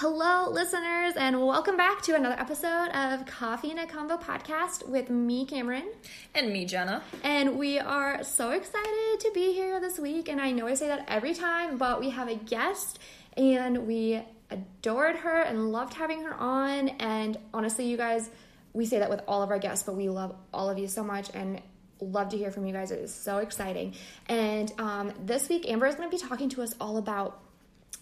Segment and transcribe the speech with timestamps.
[0.00, 5.08] Hello, listeners, and welcome back to another episode of Coffee and a Combo podcast with
[5.08, 5.90] me, Cameron.
[6.34, 7.02] And me, Jenna.
[7.24, 10.28] And we are so excited to be here this week.
[10.28, 12.98] And I know I say that every time, but we have a guest,
[13.38, 16.90] and we adored her and loved having her on.
[16.90, 18.28] And honestly, you guys,
[18.74, 21.02] we say that with all of our guests, but we love all of you so
[21.02, 21.62] much and
[22.02, 22.90] love to hear from you guys.
[22.90, 23.94] It is so exciting.
[24.28, 27.40] And um, this week, Amber is going to be talking to us all about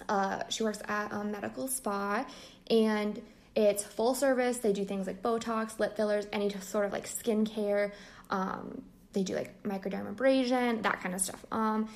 [0.09, 2.25] uh, she works at a medical spa
[2.71, 3.21] and
[3.55, 4.59] it's full service.
[4.59, 7.93] They do things like Botox, lip fillers, any sort of like skincare.
[8.31, 8.83] Um,
[9.13, 11.45] they do like microdermabrasion, that kind of stuff.
[11.53, 11.89] Um,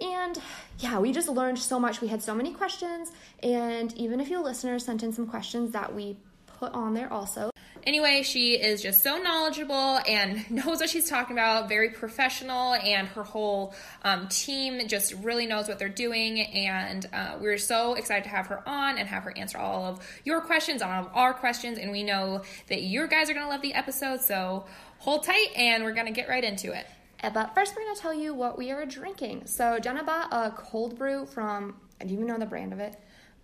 [0.00, 0.40] and
[0.78, 2.00] yeah, we just learned so much.
[2.00, 3.12] We had so many questions,
[3.42, 7.51] and even a few listeners sent in some questions that we put on there also.
[7.84, 13.08] Anyway, she is just so knowledgeable and knows what she's talking about, very professional, and
[13.08, 16.40] her whole um, team just really knows what they're doing.
[16.40, 20.06] And uh, we're so excited to have her on and have her answer all of
[20.24, 21.78] your questions, all of our questions.
[21.78, 24.64] And we know that you guys are going to love the episode, so
[24.98, 26.86] hold tight and we're going to get right into it.
[27.22, 29.46] Uh, But first, we're going to tell you what we are drinking.
[29.46, 32.96] So, Jenna bought a cold brew from, do you even know the brand of it?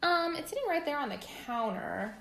[0.02, 2.14] Um, it's sitting right there on the counter.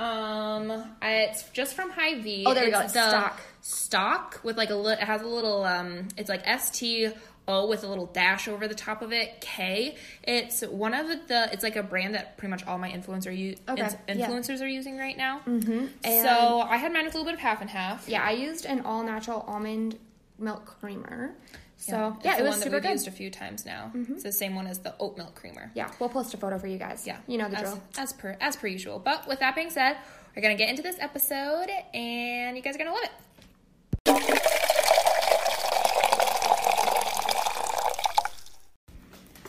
[0.00, 2.44] Um, it's just from Hy-Vee.
[2.46, 2.80] Oh, there we go.
[2.80, 3.32] It's It's Stōk.
[3.62, 7.08] Stōk with like a li- it has a little um, it's like S T
[7.48, 9.40] O with a little dash over the top of it.
[9.40, 9.96] K.
[10.22, 11.50] It's one of the.
[11.52, 14.28] It's like a brand that pretty much all my influencer u- Okay, ins- yeah.
[14.28, 15.40] influencers are using right now.
[15.46, 15.86] Mm-hmm.
[16.04, 18.08] So I had mine with a little bit of half and half.
[18.08, 19.98] Yeah, I used an all natural almond
[20.38, 21.34] milk creamer.
[21.82, 22.88] So It's yeah, the it was one that super we've good.
[22.88, 22.92] Mm-hmm.
[22.92, 23.90] used a few times now.
[23.94, 25.70] It's the same one as the oat milk creamer.
[25.74, 27.06] Yeah, we'll post a photo for you guys.
[27.06, 27.82] Yeah, you know the as, drill.
[27.96, 28.98] as per as per usual.
[28.98, 29.96] But with that being said,
[30.36, 33.10] we're gonna get into this episode, and you guys are gonna love it.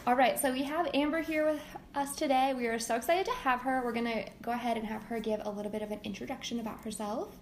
[0.07, 1.61] All right, so we have Amber here with
[1.93, 2.53] us today.
[2.57, 3.81] We are so excited to have her.
[3.83, 6.83] We're gonna go ahead and have her give a little bit of an introduction about
[6.83, 7.35] herself.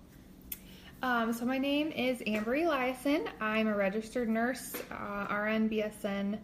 [1.01, 3.29] Um, so my name is Amber Eliason.
[3.39, 6.37] I'm a registered nurse, uh, RN BSN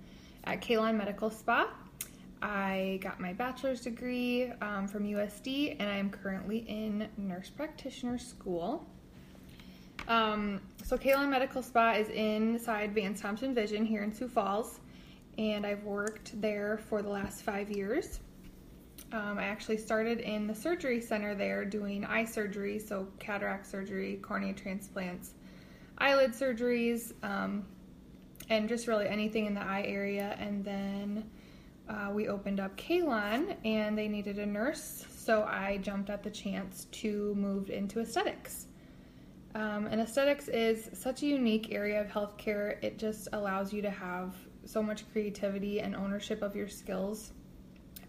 [0.46, 1.74] at Kalon Medical Spa.
[2.42, 8.18] I got my bachelor's degree um, from USD, and I am currently in nurse practitioner
[8.18, 8.88] school.
[10.08, 14.80] Um, so Kalon Medical Spa is inside Vance Thompson Vision here in Sioux Falls,
[15.38, 18.22] and I've worked there for the last five years.
[19.16, 24.20] Um, I actually started in the surgery center there doing eye surgery, so cataract surgery,
[24.22, 25.36] cornea transplants,
[25.98, 27.66] eyelid surgeries, um,
[28.50, 30.36] and just really anything in the eye area.
[30.38, 31.30] And then
[31.88, 36.30] uh, we opened up Kalon, and they needed a nurse, so I jumped at the
[36.30, 38.68] chance to move into aesthetics.
[39.54, 42.84] Um, and aesthetics is such a unique area of healthcare.
[42.84, 47.32] It just allows you to have so much creativity and ownership of your skills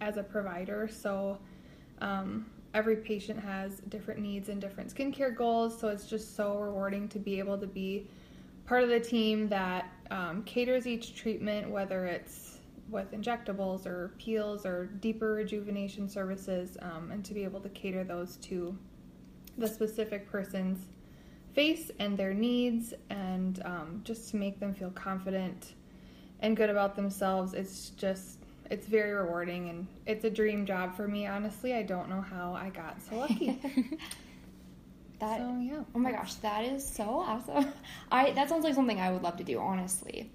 [0.00, 0.88] as a provider.
[0.88, 1.38] So
[2.00, 5.78] um, every patient has different needs and different skincare goals.
[5.78, 8.06] So it's just so rewarding to be able to be
[8.66, 12.58] part of the team that um, caters each treatment, whether it's
[12.90, 18.04] with injectables or peels or deeper rejuvenation services, um, and to be able to cater
[18.04, 18.76] those to
[19.58, 20.86] the specific person's
[21.54, 25.74] face and their needs, and um, just to make them feel confident
[26.40, 27.54] and good about themselves.
[27.54, 32.08] It's just it's very rewarding and it's a dream job for me honestly i don't
[32.08, 33.58] know how i got so lucky
[35.18, 37.72] That so yeah oh my gosh, that is so awesome.
[38.12, 40.30] I that sounds like something I would love to do, honestly.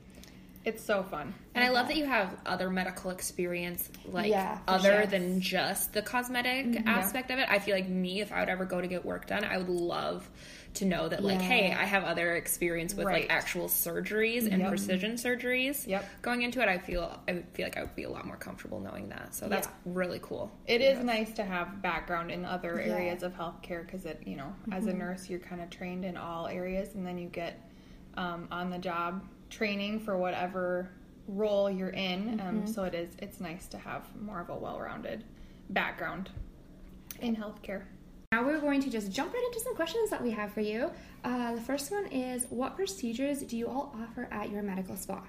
[0.65, 4.93] it's so fun And I love that you have other medical experience, like Yeah, other
[4.93, 5.05] sure.
[5.05, 6.87] than just the cosmetic mm-hmm.
[6.87, 7.47] aspect of it.
[7.49, 9.69] I feel like me, if I would ever go to get work done, I would
[9.69, 10.27] love
[10.75, 11.47] to know that, like, Yeah.
[11.47, 13.23] hey, I have other experience with Right.
[13.23, 14.69] like actual surgeries and Yep.
[14.69, 15.85] precision surgeries.
[15.85, 16.05] Yep.
[16.21, 18.37] Going into it, I feel I would feel like I would be a lot more
[18.37, 19.35] comfortable knowing that.
[19.35, 19.73] So that's Yeah.
[19.85, 20.49] really cool.
[20.67, 22.93] It is nice to have background in other Yeah.
[22.93, 26.15] areas of healthcare because it, you know, as a nurse, you're kind of trained in
[26.15, 27.67] all areas, and then you get
[28.17, 30.89] um, on the job training for whatever
[31.27, 32.39] role you're in.
[32.41, 35.23] Um, so it is it's nice to have more of a well-rounded
[35.69, 36.29] background
[37.21, 37.83] in healthcare.
[38.33, 40.89] Now we're going to just jump right into some questions that we have for you.
[41.25, 45.21] Uh, the first one is What procedures do you all offer at your medical spa?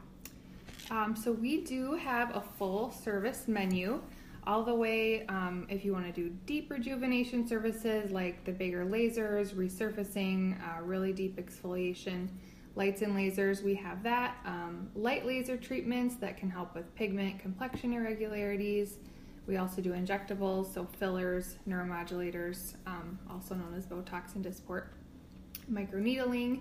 [0.88, 4.00] Um, so we do have a full service menu,
[4.46, 5.26] all the way.
[5.26, 10.82] Um, if you want to do deep rejuvenation services like the bigger lasers, resurfacing, uh,
[10.82, 12.28] really deep exfoliation,
[12.76, 14.36] lights and lasers, we have that.
[14.44, 18.98] Um, light laser treatments that can help with pigment complexion irregularities.
[19.46, 24.86] We also do injectables, so fillers, neuromodulators, um, also known as Botox and Dysport,
[25.70, 26.60] microneedling,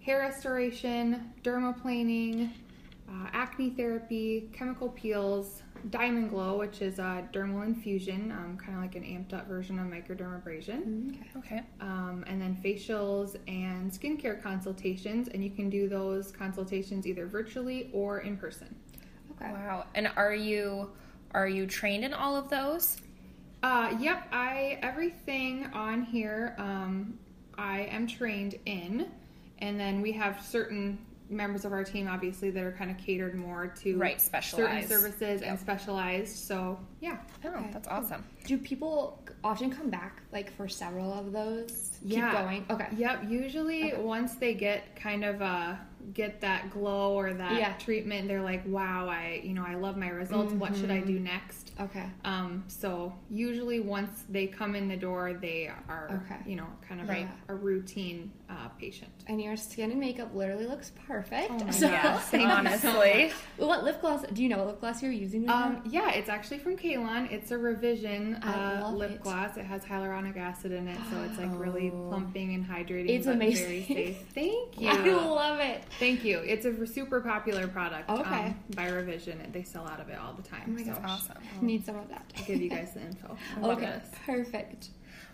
[0.00, 2.50] hair restoration, dermaplaning,
[3.08, 8.82] uh, acne therapy, chemical peels, diamond glow, which is a dermal infusion, um, kind of
[8.82, 11.62] like an amped up version of microdermabrasion, Okay.
[11.80, 15.28] um, and then facials and skincare consultations.
[15.28, 18.74] And you can do those consultations either virtually or in person.
[19.32, 19.50] Okay.
[19.50, 19.86] Wow.
[19.94, 20.90] And are you
[21.32, 22.96] are you trained in all of those?
[23.62, 27.18] Uh, yep, I everything on here um,
[27.58, 29.06] I am trained in,
[29.58, 30.98] and then we have certain
[31.28, 34.88] members of our team obviously that are kind of catered more to Right, certain specialized.
[34.88, 36.34] services and specialized.
[36.36, 38.24] So yeah, Oh, that's awesome.
[38.46, 41.92] Do people often come back like for several of those?
[42.02, 42.66] yeah, Keep going.
[42.70, 42.88] Okay.
[42.96, 45.74] Yep, usually once they get kind of uh
[46.12, 47.72] get that glow or that Yeah.
[47.74, 50.52] treatment, they're like, wow, I you know I love my results.
[50.52, 51.24] What should I do mm-hmm.
[51.24, 51.69] next?
[51.80, 52.04] Okay.
[52.24, 56.40] Um, so usually once they come in the door, they are, Okay.
[56.48, 57.28] you know, kind of Right.
[57.48, 59.10] a, a routine uh, patient.
[59.28, 61.50] And your skin and makeup literally looks perfect.
[61.52, 62.48] Oh my So- gosh, thank you
[62.78, 63.32] so Honestly.
[63.56, 64.24] what lip gloss?
[64.32, 65.46] Do you know what lip gloss you're using?
[65.46, 67.26] Right Um, yeah, it's actually from Kalon.
[67.30, 69.20] It's a revision uh, lip it.
[69.22, 69.56] gloss.
[69.56, 73.08] It has hyaluronic acid in it, so it's like really plumping and hydrating.
[73.10, 73.84] It's amazing.
[73.84, 74.16] Very safe.
[74.34, 74.88] Thank you.
[74.88, 75.84] I love it.
[75.98, 76.38] Thank you.
[76.40, 78.10] It's a super popular product.
[78.10, 78.46] Okay.
[78.46, 80.62] Um, by Revision, they sell out of it all the time.
[80.66, 81.02] Oh my so gosh.
[81.04, 81.36] Awesome.
[81.70, 82.24] Need some of that.
[82.36, 83.36] I'll give you guys the info.
[83.62, 84.00] Okay.
[84.26, 84.88] Perfect.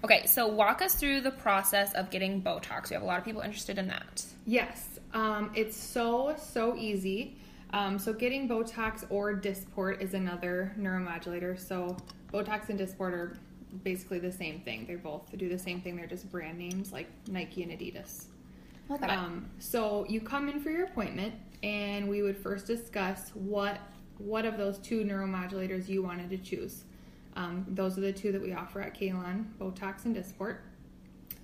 [0.04, 2.90] Okay, so walk us through the process of getting Botox.
[2.90, 4.22] We have a lot of people interested in that.
[4.44, 7.38] Yes, um, it's so so easy.
[7.72, 11.58] Um, so getting Botox or Dysport is another neuromodulator.
[11.58, 11.96] So
[12.30, 13.38] Botox and Dysport are
[13.82, 14.84] basically the same thing.
[14.86, 15.96] They both do the same thing.
[15.96, 18.26] They're just brand names like Nike and Adidas.
[18.90, 19.06] Okay.
[19.06, 23.80] Um, so you come in for your appointment, and we would first discuss what
[24.18, 26.84] what of those two neuromodulators you wanted to choose.
[27.34, 30.58] Um, those are the two that we offer at Kalon, Botox and Dysport.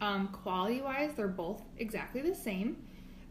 [0.01, 2.77] Um, quality wise, they're both exactly the same.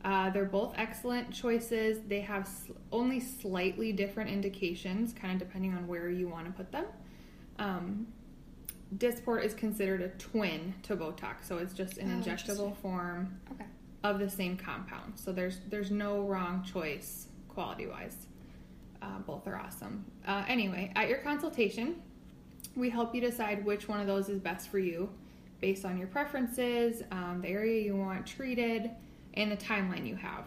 [0.06, 2.00] Uh, they're both excellent choices.
[2.08, 6.52] They have sl- only slightly different indications, kind of depending on where you want to
[6.52, 6.86] put them.
[7.60, 8.08] Um,
[8.98, 13.66] Dysport is considered a twin to Botox, so it's just an Oh, injectable form Okay.
[14.04, 15.14] of the same compound.
[15.18, 18.28] So there's there's no wrong choice quality wise.
[19.02, 20.06] Uh, both are awesome.
[20.28, 21.96] Uh, anyway, at your consultation,
[22.76, 25.10] we help you decide which one of those is best for you
[25.60, 28.92] based on your preferences, um, the area you want treated,
[29.36, 30.46] and the timeline you have.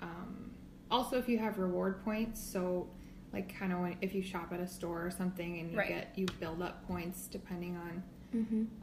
[0.00, 0.50] Um,
[0.90, 2.88] also, if you have reward points, so
[3.32, 5.88] like kind of if you shop at a store or something and you Right.
[5.88, 8.02] get you build up points depending on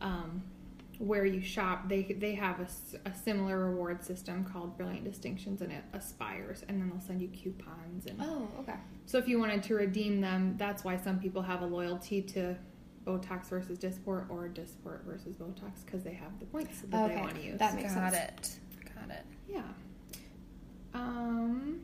[0.01, 0.43] um,
[1.01, 2.59] where you shop, they they have
[3.05, 7.27] a similar reward system called Brilliant Distinctions, and it aspires, and then they'll send you
[7.29, 8.05] coupons.
[8.05, 8.75] And Oh, okay.
[9.07, 12.55] so if you wanted to redeem them, that's why some people have a loyalty to
[13.05, 17.21] Botox versus Dysport or Dysport versus Botox because they have the points that Okay, they
[17.21, 17.57] want to use.
[17.59, 18.59] that makes Got sense.
[18.79, 18.85] it.
[18.95, 19.25] Got it.
[19.49, 19.63] Yeah.
[20.93, 21.81] Um,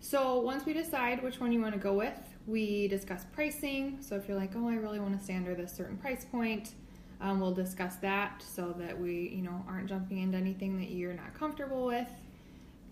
[0.00, 3.98] so once we decide which one you want to go with, we discuss pricing.
[4.00, 6.74] So if you're like, oh, I really want to stay under this certain price point,
[7.20, 11.12] um, we'll discuss that so that we, you know, aren't jumping into anything that you're
[11.12, 12.08] not comfortable with.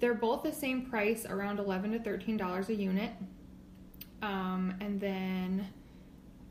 [0.01, 3.13] They're both the same price, around eleven to thirteen dollars a unit.
[4.23, 5.67] Um, and then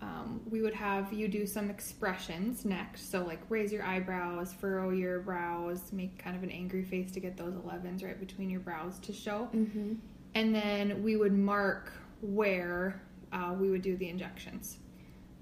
[0.01, 3.11] um, we would have you do some expressions next.
[3.11, 7.19] So, like raise your eyebrows, furrow your brows, make kind of an angry face to
[7.19, 9.49] get those 11s right between your brows to show.
[9.55, 9.93] Mm-hmm.
[10.35, 11.91] And then we would mark
[12.21, 14.77] where uh, we would do the injections.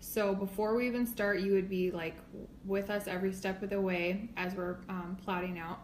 [0.06, 2.16] So, before we even start, you would be like
[2.64, 5.80] with us every step of the way as we're um, plotting out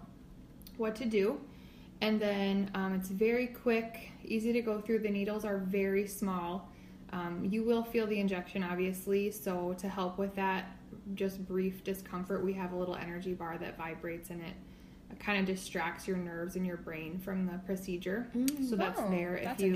[0.78, 1.40] what to do.
[2.02, 5.00] And then um, it's very quick, easy to go through.
[5.00, 6.70] The needles are very small.
[7.12, 9.32] Um, you will feel the injection, obviously.
[9.32, 10.78] So, to help with that,
[11.16, 14.54] just brief discomfort, we have a little energy bar that vibrates and it
[15.20, 18.28] kind of distracts your nerves and your brain from the procedure.
[18.70, 19.74] so that's Oh, there if that's you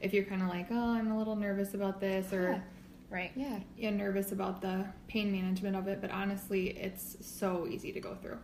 [0.00, 2.62] if you're kind of like, oh, I'm a little nervous about this, or
[3.10, 3.32] Right.
[3.34, 3.60] Yeah.
[3.76, 6.00] you're nervous about the pain management of it.
[6.00, 8.38] But honestly, it's so easy to go through.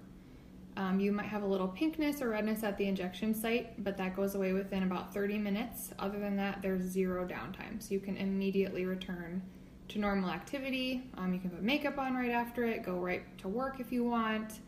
[0.76, 4.16] Um, you might have a little pinkness or redness at the injection site, but that
[4.16, 5.90] goes away within about 30 minutes.
[6.00, 7.80] Other than that, there's zero downtime.
[7.80, 9.40] So you can immediately return
[9.88, 11.04] to normal activity.
[11.18, 14.02] Um, you can put makeup on right after it, go right to work if you
[14.02, 14.60] want.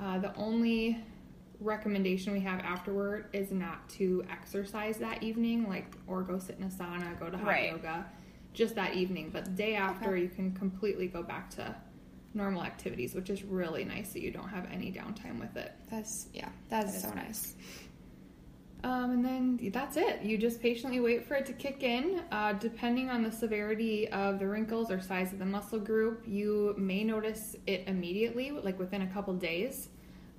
[0.00, 1.02] Uh, the only
[1.60, 6.64] recommendation we have afterward is not to exercise that evening, like or go sit in
[6.64, 7.72] a sauna, go to hot Right.
[7.72, 8.06] yoga,
[8.58, 9.30] just that evening.
[9.32, 11.74] But the day after, you can completely go back to
[12.34, 15.72] normal activities, which is really nice that you don't have any downtime with it.
[15.88, 17.54] That's yeah, that's so nice.
[18.84, 20.22] Um, and then that's it.
[20.22, 22.22] You just patiently wait for it to kick in.
[22.30, 26.74] Uh, depending on the severity of the wrinkles or size of the muscle group, you
[26.76, 29.88] may notice it immediately, like within a couple days,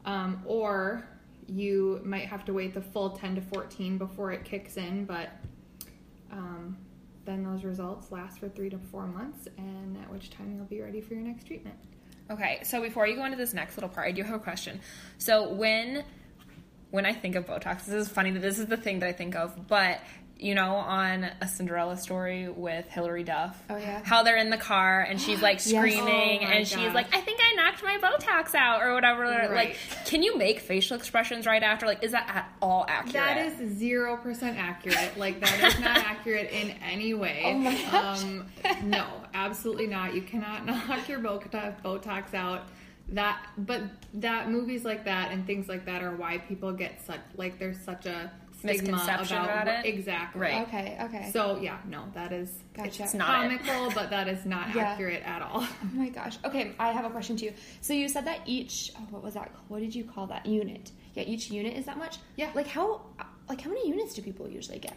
[0.06, 1.06] um, or
[1.48, 5.04] you might have to wait the full 10 to 14 before it kicks in.
[5.04, 5.32] But
[6.32, 6.78] um,
[7.30, 10.82] then those results last for three to four months, and at which time you'll be
[10.82, 11.76] ready for your next treatment.
[12.32, 14.82] Okay, so before you go into this next little part, I do have a question.
[15.18, 16.04] So when
[16.92, 19.12] when I think of Botox, this is funny that this is the thing that I
[19.12, 20.02] think of, but
[20.40, 23.62] you know, on a Cinderella story with Hilary Duff.
[23.70, 24.02] Oh, yeah?
[24.04, 27.20] How they're in the car and she's like screaming Oh, my and she's like, I
[27.20, 29.24] think I knocked my Botox out or whatever.
[29.24, 29.52] Right.
[29.52, 31.86] Like, can you make facial expressions right after?
[31.86, 33.14] Like, is that at all accurate?
[33.14, 35.18] That is zero percent accurate.
[35.18, 37.44] Like that is not accurate in any way.
[37.46, 38.24] Oh my gosh.
[38.24, 38.46] Um,
[38.84, 40.14] no, absolutely not.
[40.16, 42.70] You cannot knock your Botox, out.
[43.10, 43.82] That, but
[44.16, 47.80] that movies like that and things like that are why people get such like there's
[47.80, 48.32] such a
[48.64, 49.86] Misconception about it?
[49.86, 50.42] Exactly.
[50.42, 50.68] Right.
[50.68, 51.30] Okay, okay.
[51.32, 53.04] So yeah, no, that is Gotcha.
[53.04, 53.62] it's not it.
[53.64, 54.84] comical, but that is not Yeah.
[54.90, 55.62] accurate at all.
[55.84, 56.38] Oh my gosh.
[56.46, 57.52] Okay, I have a question too.
[57.82, 59.52] So you said that each oh, what was that?
[59.68, 60.92] What did you call that unit?
[61.16, 62.18] Yeah, each unit is that much.
[62.36, 62.52] Yeah.
[62.54, 63.02] Like how
[63.48, 64.96] like how many units do people usually get?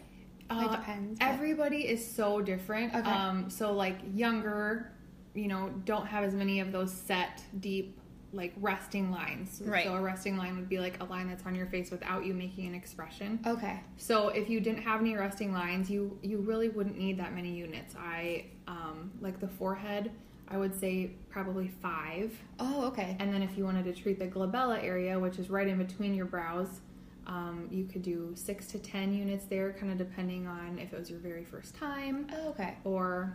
[0.49, 1.19] Like, Uh, depends.
[1.19, 2.93] but- Everybody is so different.
[2.93, 3.09] Okay.
[3.09, 4.91] Um, so like younger,
[5.33, 7.97] you know, don't have as many of those set deep
[8.33, 9.61] like resting lines.
[9.63, 9.85] Right.
[9.85, 12.33] So a resting line would be like a line that's on your face without you
[12.33, 13.39] making an expression.
[13.45, 13.79] Okay.
[13.97, 17.51] So if you didn't have any resting lines, you you really wouldn't need that many
[17.51, 17.95] units.
[17.97, 20.11] I um, like the forehead.
[20.49, 22.37] I would say probably five.
[22.59, 23.15] Oh, okay.
[23.19, 26.13] And then if you wanted to treat the glabella area, which is right in between
[26.13, 26.81] your brows,
[27.25, 30.99] um, you could do six to ten units there, kind of depending on if it
[30.99, 32.75] was your very first time Oh, okay.
[32.83, 33.33] or.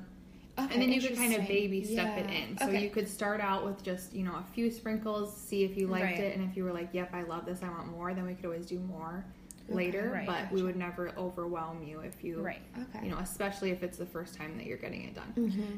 [0.59, 2.59] Okay, and then you could kind of baby step it in.
[2.59, 2.83] So Okay.
[2.83, 6.05] you could start out with just you know a few sprinkles, see if you liked
[6.19, 6.21] Right.
[6.21, 8.35] it, and if you were like, "Yep, I love this, I want more," then we
[8.35, 9.25] could always do more
[9.69, 10.11] later.
[10.15, 10.25] right.
[10.27, 12.62] But we would never overwhelm you if you, Right.
[12.95, 13.05] Okay.
[13.05, 15.35] You know, especially if it's the first time that you're getting it done.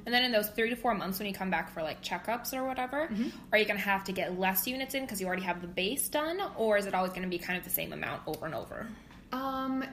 [0.07, 2.55] And then in those three to four months when you come back for like checkups
[2.55, 3.29] or whatever, Mm-hmm.
[3.53, 5.67] are you going to have to get less units in because you already have the
[5.67, 6.39] base done?
[6.57, 8.87] Or is it always going to be kind of the same amount over and over?
[9.33, 9.85] Um,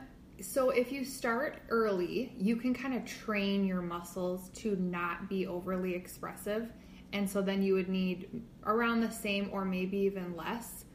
[0.41, 5.47] so if you start early, you can kind of train your muscles to not be
[5.47, 6.71] overly expressive.
[7.13, 10.85] And so then you would need around the same or maybe even less.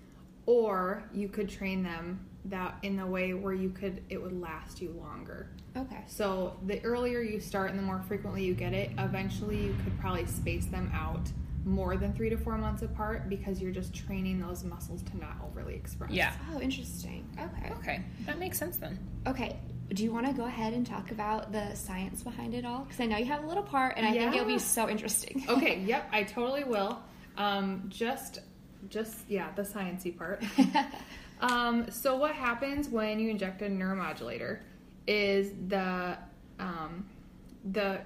[0.46, 4.80] Or you could train them that in the way where you could it would last
[4.80, 5.50] you longer.
[5.76, 6.02] Okay.
[6.06, 9.99] So the earlier you start and the more frequently you get it, eventually you could
[10.00, 11.30] probably space them out
[11.64, 15.37] more than three to four months apart because you're just training those muscles to not
[15.45, 16.11] overly express.
[16.11, 16.33] Yeah.
[16.52, 17.28] Oh, interesting.
[17.38, 17.73] Okay.
[17.78, 18.04] Okay.
[18.26, 18.99] That makes sense then.
[19.26, 19.59] Okay.
[19.90, 22.81] Do you want to go ahead and talk about the science behind it all?
[22.81, 25.45] Because I know you have a little part, and I think it'll be so interesting.
[25.49, 27.00] okay yep i totally will
[27.37, 28.40] um, just
[28.88, 30.42] just yeah the sciencey part
[31.40, 34.61] um, so what happens when you inject a neuromodulator
[35.07, 36.16] is the
[36.59, 37.09] um,
[37.73, 38.00] the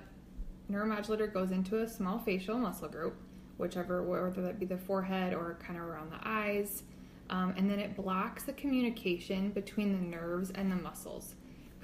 [0.71, 3.17] neuromodulator goes into a small facial muscle group
[3.59, 6.83] whichever whether that be the forehead or kind of around the eyes
[7.29, 11.35] um, and then it blocks the communication between the nerves and the muscles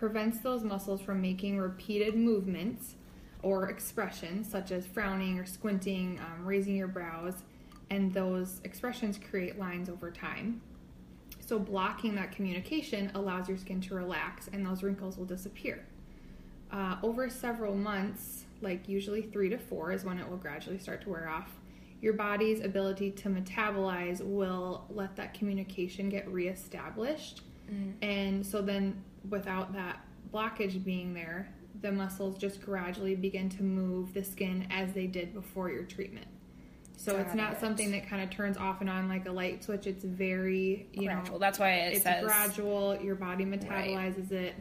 [0.03, 2.97] prevents those muscles from making repeated movements
[3.41, 7.45] or expressions such as frowning or squinting, um, raising your brows,
[7.89, 10.61] and those expressions create lines over time.
[11.39, 15.85] So, blocking that communication allows your skin to relax and those wrinkles will disappear.
[16.73, 21.03] Uh, over several months, like usually three to four, is when it will gradually start
[21.03, 21.51] to wear off.
[22.03, 27.41] Your body's ability to metabolize will let that communication get reestablished.
[27.71, 27.95] Mm.
[28.03, 30.05] And so, then without that
[30.35, 31.49] blockage being there,
[31.81, 36.27] the muscles just gradually begin to move the skin as they did before your treatment.
[36.97, 37.61] So it's Got not it.
[37.61, 39.87] something that kind of turns off and on like a light switch.
[39.87, 41.35] It's very you Gradual.
[41.35, 42.97] know That's why it it's says gradual.
[43.03, 44.55] Your body metabolizes it.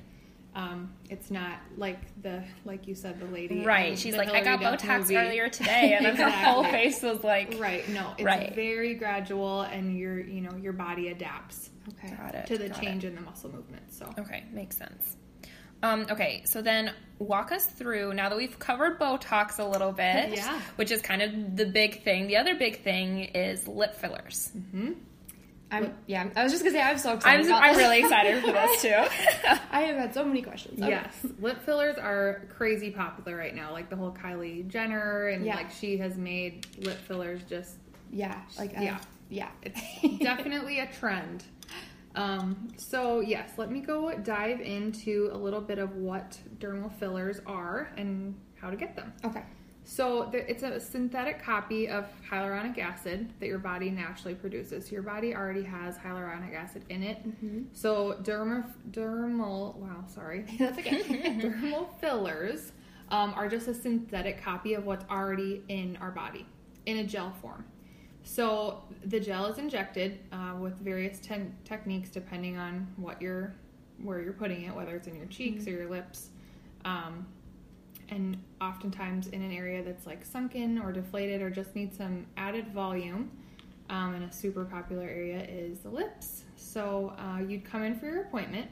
[0.53, 3.63] Um, it's not like the like you said the lady.
[3.63, 3.97] Right.
[3.97, 5.15] She's like, I got Duff Botox movie.
[5.17, 7.87] earlier today, and then her whole face was like, Right.
[7.89, 8.53] No, it's Right.
[8.53, 12.13] very gradual, and your you know your body adapts Okay.
[12.33, 12.47] It.
[12.47, 13.09] to the change it.
[13.09, 13.93] in the muscle movement.
[13.93, 15.15] So Okay, makes sense.
[15.83, 20.29] Um, okay, so then walk us through now that we've covered Botox a little bit,
[20.35, 20.59] Yeah.
[20.75, 22.27] which is kind of the big thing.
[22.27, 24.51] The other big thing is lip fillers.
[25.71, 26.29] I'm yeah.
[26.35, 27.41] I was just gonna say I'm so excited.
[27.41, 27.83] I'm, about I'm this.
[27.83, 28.89] really excited for this too.
[29.71, 30.79] I have had so many questions.
[30.81, 30.89] Okay.
[30.89, 33.71] Yes, lip fillers are crazy popular right now.
[33.71, 35.55] Like the whole Kylie Jenner, and Yeah.
[35.55, 37.77] like she has made lip fillers just
[38.11, 38.41] Yeah.
[38.59, 38.99] Like uh, Yeah.
[39.29, 39.49] yeah.
[40.19, 41.43] definitely a trend.
[42.15, 47.39] Um, so yes, let me go dive into a little bit of what dermal fillers
[47.45, 49.13] are and how to get them.
[49.23, 49.43] okay.
[49.83, 54.91] So the, it's a synthetic copy of hyaluronic acid that your body naturally produces.
[54.91, 57.17] Your body already has hyaluronic acid in it.
[57.73, 61.01] So derma, dermal, wow, sorry, That's okay.
[61.41, 62.71] dermal fillers
[63.09, 66.45] um, are just a synthetic copy of what's already in our body
[66.85, 67.65] in a gel form.
[68.23, 73.55] So the gel is injected uh, with various ten- techniques depending on what you're
[74.03, 76.29] where you're putting it, whether it's in your cheeks or your lips,
[76.85, 77.27] um,
[78.11, 82.67] and oftentimes in an area that's like sunken or deflated or just needs some added
[82.73, 83.31] volume.
[83.89, 86.43] Um, and a super popular area is the lips.
[86.55, 88.69] So uh, you'd come in for your appointment.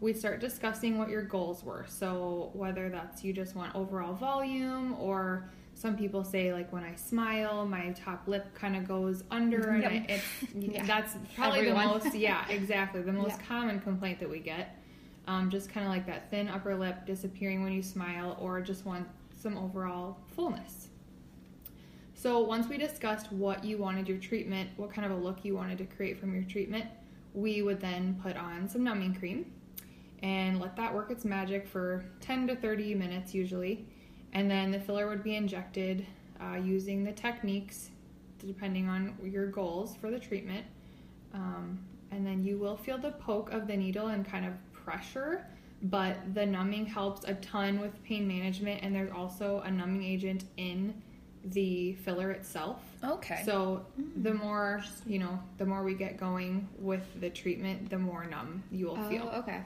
[0.00, 1.84] We start discussing what your goals were.
[1.88, 6.94] So whether that's you just want overall volume, or some people say like when I
[6.96, 11.86] smile, my top lip kind of goes under, and I, it's that's probably Everyone.
[11.86, 13.46] the most yeah exactly the most Yeah.
[13.46, 14.75] common complaint that we get.
[15.26, 18.86] Um, just kind of like that thin upper lip disappearing when you smile, or just
[18.86, 20.88] want some overall fullness.
[22.14, 25.54] So once we discussed what you wanted your treatment, what kind of a look you
[25.54, 26.86] wanted to create from your treatment,
[27.34, 29.52] we would then put on some numbing cream
[30.22, 33.86] and let that work its magic for 10 to 30 minutes usually.
[34.32, 36.06] And then the filler would be injected
[36.40, 37.90] uh, using the techniques
[38.38, 40.64] depending on your goals for the treatment.
[41.34, 41.78] Um,
[42.10, 44.52] and then you will feel the poke of the needle and kind of
[44.86, 45.44] pressure,
[45.82, 48.82] but the numbing helps a ton with pain management.
[48.82, 50.94] And there's also a numbing agent in
[51.44, 52.80] the filler itself.
[53.04, 53.42] Okay.
[53.44, 53.84] So
[54.16, 58.62] the more you know, the more we get going with the treatment, the more numb
[58.70, 59.30] you will feel.
[59.32, 59.62] Oh, okay.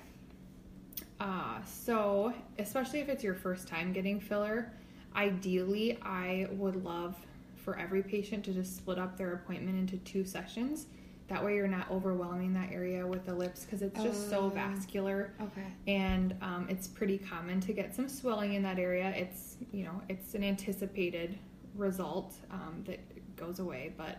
[1.21, 4.73] Uh, so, especially if it's your first time getting filler,
[5.15, 7.15] ideally, I would love
[7.57, 10.87] for every patient to just split up their appointment into two sessions.
[11.31, 14.49] That way, you're not overwhelming that area with the lips because it's just so Oh.
[14.51, 15.33] vascular.
[15.41, 15.67] Okay.
[15.87, 19.13] And um, it's pretty common to get some swelling in that area.
[19.17, 21.39] It's, you know, it's an anticipated
[21.77, 22.99] result um, that
[23.37, 24.19] goes away, but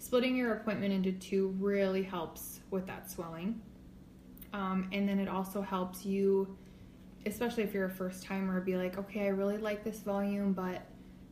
[0.00, 3.60] splitting your appointment into two really helps with that swelling.
[4.52, 6.58] Um, and then it also helps you,
[7.24, 10.82] especially if you're a first timer, be like, okay, I really like this volume, but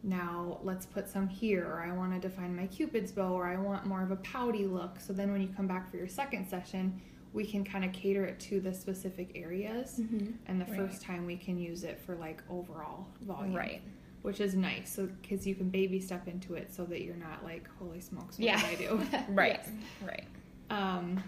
[0.06, 3.56] now let's put some here, or I want to define my cupid's bow, or I
[3.56, 5.00] want more of a pouty look.
[5.00, 7.00] So then when you come back for your second session,
[7.32, 10.00] we can kind of cater it to the specific areas.
[10.46, 13.54] And the first time we can use it for like overall volume.
[13.54, 13.82] Right.
[14.22, 17.44] Which is nice, so because you can baby step into it, so that you're not
[17.44, 18.60] like, holy smokes, what Yeah.
[18.60, 19.00] did I do?
[19.28, 19.60] right.
[20.04, 20.24] Right.
[20.70, 21.22] Um,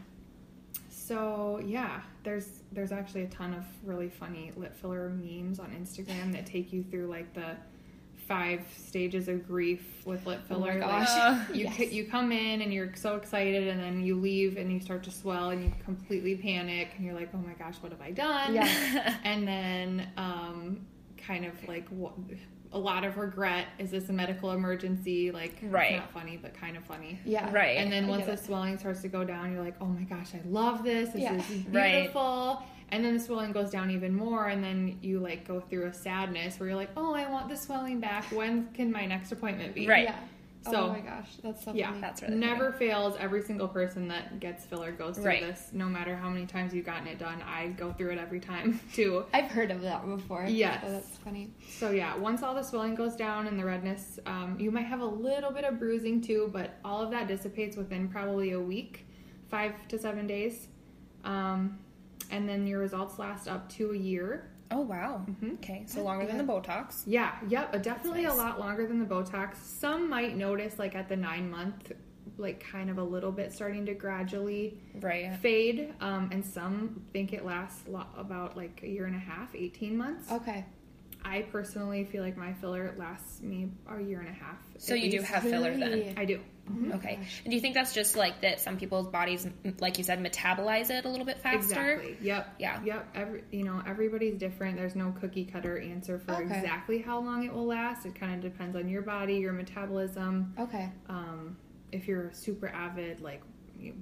[0.91, 6.33] so yeah, there's there's actually a ton of really funny lip filler memes on Instagram
[6.33, 7.57] that take you through like the
[8.29, 10.79] five stages of grief with lip filler.
[10.79, 11.09] gosh.
[11.09, 11.77] Like, you Yes.
[11.79, 15.03] c- you come in and you're so excited, and then you leave and you start
[15.05, 18.11] to swell and you completely panic and you're like, oh my gosh, what have I
[18.11, 18.55] done?
[18.55, 19.17] Yeah.
[19.25, 20.87] and then um,
[21.17, 22.13] kind of like what.
[22.71, 23.69] A lot of regret.
[23.79, 25.31] Is this a medical emergency?
[25.31, 25.93] Like, Right.
[25.93, 27.19] it's not funny, but kind of funny.
[27.25, 27.51] Yeah.
[27.51, 27.79] Right.
[27.79, 28.41] And then once the it.
[28.41, 31.09] swelling starts to go down, you're like, oh my gosh, I love this.
[31.15, 31.35] This Yeah.
[31.37, 32.13] is Right.
[32.91, 32.97] Beautiful.
[32.97, 35.93] And then the swelling goes down even more, and then you like go through a
[35.95, 38.25] sadness where you're like, oh, I want the swelling back.
[38.33, 39.87] When can my next appointment be?
[39.87, 40.05] Right.
[40.05, 40.19] Yeah.
[40.63, 42.01] So- oh my gosh, that's so Yeah, funny.
[42.01, 43.17] That's really never fails.
[43.19, 45.41] Every single person that gets filler goes through Right.
[45.41, 45.71] this.
[45.73, 48.79] No matter how many times you've gotten it done, I go through it every time
[48.93, 49.25] too.
[49.33, 50.45] I've heard of that before.
[50.49, 50.83] Yes.
[50.85, 51.53] So that's funny.
[51.69, 55.01] So yeah, once all the swelling goes down and the redness, um, you might have
[55.01, 59.07] a little bit of bruising too, but all of that dissipates within probably a week,
[59.47, 60.67] five to seven days,
[61.25, 61.79] um,
[62.31, 64.51] and then your results last up to a year.
[64.71, 65.25] Oh wow.
[65.29, 65.55] Mm-hmm.
[65.55, 67.03] Okay, so longer than the Botox.
[67.07, 68.33] Yeah, yep, uh, definitely nice.
[68.33, 69.57] a lot longer than the Botox.
[69.63, 71.93] Some might notice like at the nine month,
[72.37, 75.35] like kind of a little bit starting to gradually Right.
[75.39, 79.55] fade, um, and some think it lasts lo- about like a year and a half,
[79.55, 80.31] eighteen months.
[80.31, 80.67] Okay.
[81.25, 84.59] I personally feel like my filler lasts me a year and a half.
[84.79, 86.15] So you do have filler then.
[86.17, 86.41] I do.
[86.95, 87.15] Okay.
[87.45, 89.47] And do you think that's just like that some people's bodies,
[89.81, 91.93] like you said, metabolize it a little bit faster?
[91.95, 92.17] Exactly.
[92.27, 92.55] Yep.
[92.59, 92.83] Yeah.
[92.85, 93.09] Yep.
[93.15, 94.77] Every you know everybody's different.
[94.77, 96.45] There's no cookie cutter answer for Okay.
[96.59, 98.07] exactly how long it will last.
[98.07, 100.55] It kind of depends on your body, your metabolism.
[100.59, 100.91] Okay.
[101.09, 101.57] Um,
[101.93, 103.43] if you're super avid, like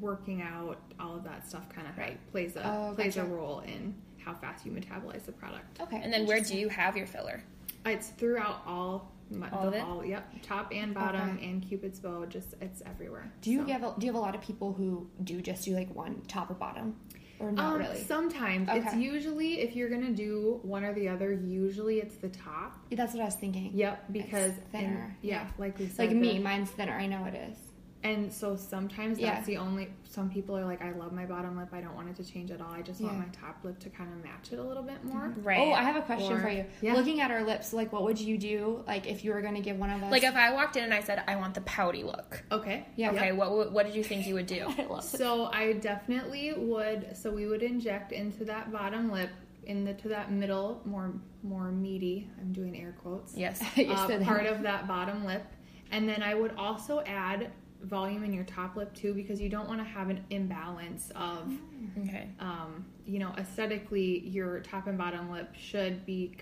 [0.00, 2.18] working out, all of that stuff kind of Right.
[2.32, 5.80] plays a Oh, plays a role in how fast you metabolize the product.
[5.80, 6.00] Okay.
[6.02, 7.42] And then where do you have your filler?
[7.84, 9.12] It's throughout all.
[9.52, 9.80] All the, of it?
[9.82, 11.46] all yep, top and bottom Okay.
[11.50, 12.26] and Cupid's bow.
[12.26, 13.32] Just it's everywhere.
[13.42, 15.64] Do you So- have a, do you have a lot of people who do just
[15.64, 16.94] do like one top or bottom,
[17.40, 18.02] or not Um, really?
[18.04, 21.32] Sometimes it's usually if you're gonna do one or the other.
[21.32, 22.78] Usually it's the top.
[22.90, 23.72] That's what I was thinking.
[23.74, 25.48] Yep, because It's thinner, and- yeah, yeah.
[25.58, 26.92] like we said, Like me, mine's thinner.
[26.94, 27.58] I know it is.
[28.06, 29.34] And so sometimes Yeah.
[29.34, 29.88] that's the only.
[30.04, 31.68] Some people are like, I love my bottom lip.
[31.72, 32.70] I don't want it to change at all.
[32.70, 35.34] I just want my top lip to kind of match it a little bit more.
[35.42, 35.58] Right.
[35.58, 36.64] Oh, I have a question Or- for you.
[36.80, 36.94] yeah.
[36.94, 38.84] Looking at our lips, like what would you do?
[38.86, 40.84] Like if you were going to give one of us Like if I walked in
[40.84, 42.42] and I said I want the pouty look.
[42.52, 42.86] Okay.
[42.96, 43.10] Yeah.
[43.10, 44.64] Okay, what what what did you think you would do?
[44.78, 45.18] I love it.
[45.18, 47.16] So I definitely would.
[47.16, 49.30] So we would inject into that bottom lip,
[49.64, 52.28] in the to that middle, more more meaty.
[52.40, 53.36] I'm doing air quotes.
[53.36, 53.60] Yes.
[53.76, 55.44] Uh, part of that bottom lip,
[55.90, 57.50] and then I would also add
[57.82, 61.52] volume in your top lip too, because you don't want to have an imbalance of,
[61.98, 62.28] Okay.
[62.40, 66.36] um, you know, aesthetically, your top and bottom lip should be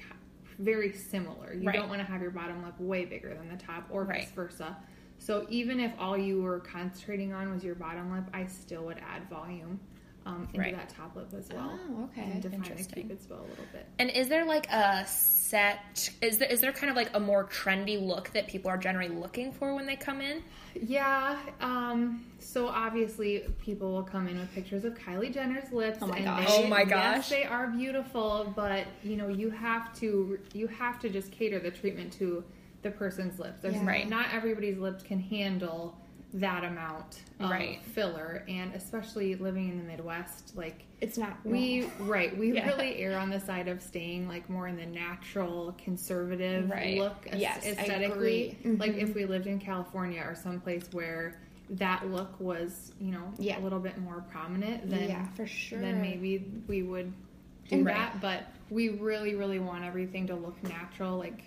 [0.59, 1.53] very similar.
[1.53, 1.77] You Right.
[1.77, 4.21] don't want to have your bottom lip way bigger than the top, or Right.
[4.21, 4.77] vice versa.
[5.19, 8.99] So even if all you were concentrating on was your bottom lip, I still would
[8.99, 9.81] add volume
[10.27, 10.75] um, into Right.
[10.77, 11.79] that top lip as well.
[11.91, 12.23] Oh, okay.
[12.23, 13.87] And define the cupid's bow a little bit.
[13.99, 16.11] And is there like a set?
[16.23, 19.11] Is there is there kind of like a more trendy look that people are generally
[19.15, 20.43] looking for when they come in?
[20.81, 21.39] Yeah.
[21.61, 25.99] Um, so obviously, people will come in with pictures of Kylie Jenner's lips.
[26.01, 26.47] Oh my and gosh.
[26.57, 27.17] They, Oh my gosh!
[27.17, 31.59] Yes, they are beautiful, but you know, you have to you have to just cater
[31.59, 32.43] the treatment to
[32.83, 33.61] the person's lips.
[33.61, 33.87] There's Yeah.
[33.87, 34.09] Right.
[34.09, 35.97] Not everybody's lips can handle
[36.35, 37.81] that amount of Right.
[37.83, 40.83] filler, and especially living in the Midwest, like.
[41.01, 41.37] It's not.
[41.45, 42.67] We right, we Yeah.
[42.67, 46.99] really err on the side of staying like more in the natural, conservative Right.
[46.99, 48.57] look Yes, aesthetically.
[48.65, 48.77] agree.
[48.77, 49.19] Like if mm-hmm.
[49.19, 53.59] we lived in California or someplace where that look was, you know, Yeah.
[53.59, 55.79] a little bit more prominent, then Yeah, for sure.
[55.81, 57.13] then maybe we would
[57.69, 58.21] do that.
[58.21, 61.17] But we really, really want everything to look natural.
[61.17, 61.45] Like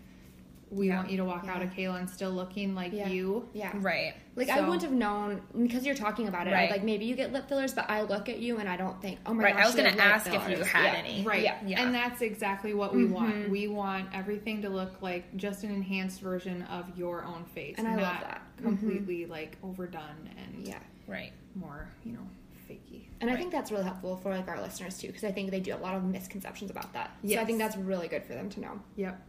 [0.69, 0.97] we Yeah.
[0.97, 3.07] want you to walk out of Kalon and still looking like Yeah.
[3.07, 3.47] you.
[3.53, 3.71] Yeah.
[3.75, 4.13] Right.
[4.35, 6.51] Like I wouldn't have known because you're talking about it.
[6.53, 6.69] Right.
[6.69, 9.19] like maybe you get lip fillers, but I look at you and I don't think,
[9.25, 9.63] oh my Right, gosh.
[9.63, 10.99] I was gonna have lip ask if you had Yeah.
[10.99, 11.23] any.
[11.23, 11.41] Right.
[11.43, 11.57] Yeah.
[11.65, 11.81] Yeah.
[11.83, 13.49] And that's exactly what we want.
[13.49, 17.75] We want everything to look like just an enhanced version of your own face.
[17.77, 18.41] And I love not that.
[18.57, 18.63] Mm-hmm.
[18.67, 20.79] Completely like overdone and Yeah.
[21.07, 21.31] Right.
[21.55, 22.27] more, you know,
[22.69, 23.03] fakey.
[23.21, 25.61] And I think that's really helpful for like our listeners too, because I think they
[25.61, 27.11] do a lot of misconceptions about that.
[27.25, 28.79] So I think that's really good for them to know.
[28.97, 29.21] Yep.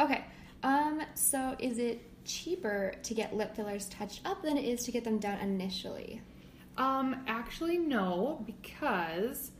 [0.00, 0.24] Okay.
[0.62, 1.02] Um.
[1.14, 5.04] So is it cheaper to get lip fillers touched up than it is to get
[5.04, 6.22] them done initially?
[6.76, 9.50] Um, actually, no, because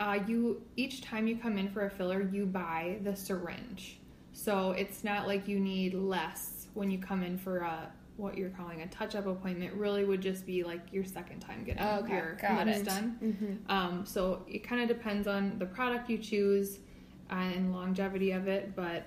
[0.00, 3.98] uh, you each time you come in for a filler, you buy the syringe.
[4.32, 8.50] So it's not like you need less when you come in for a what you're
[8.50, 9.72] calling a touch-up appointment.
[9.74, 13.64] Really, would just be like your second time getting Okay, your lips done.
[13.68, 16.80] Um, so it kind of depends on the product you choose
[17.30, 19.06] and longevity of it, but.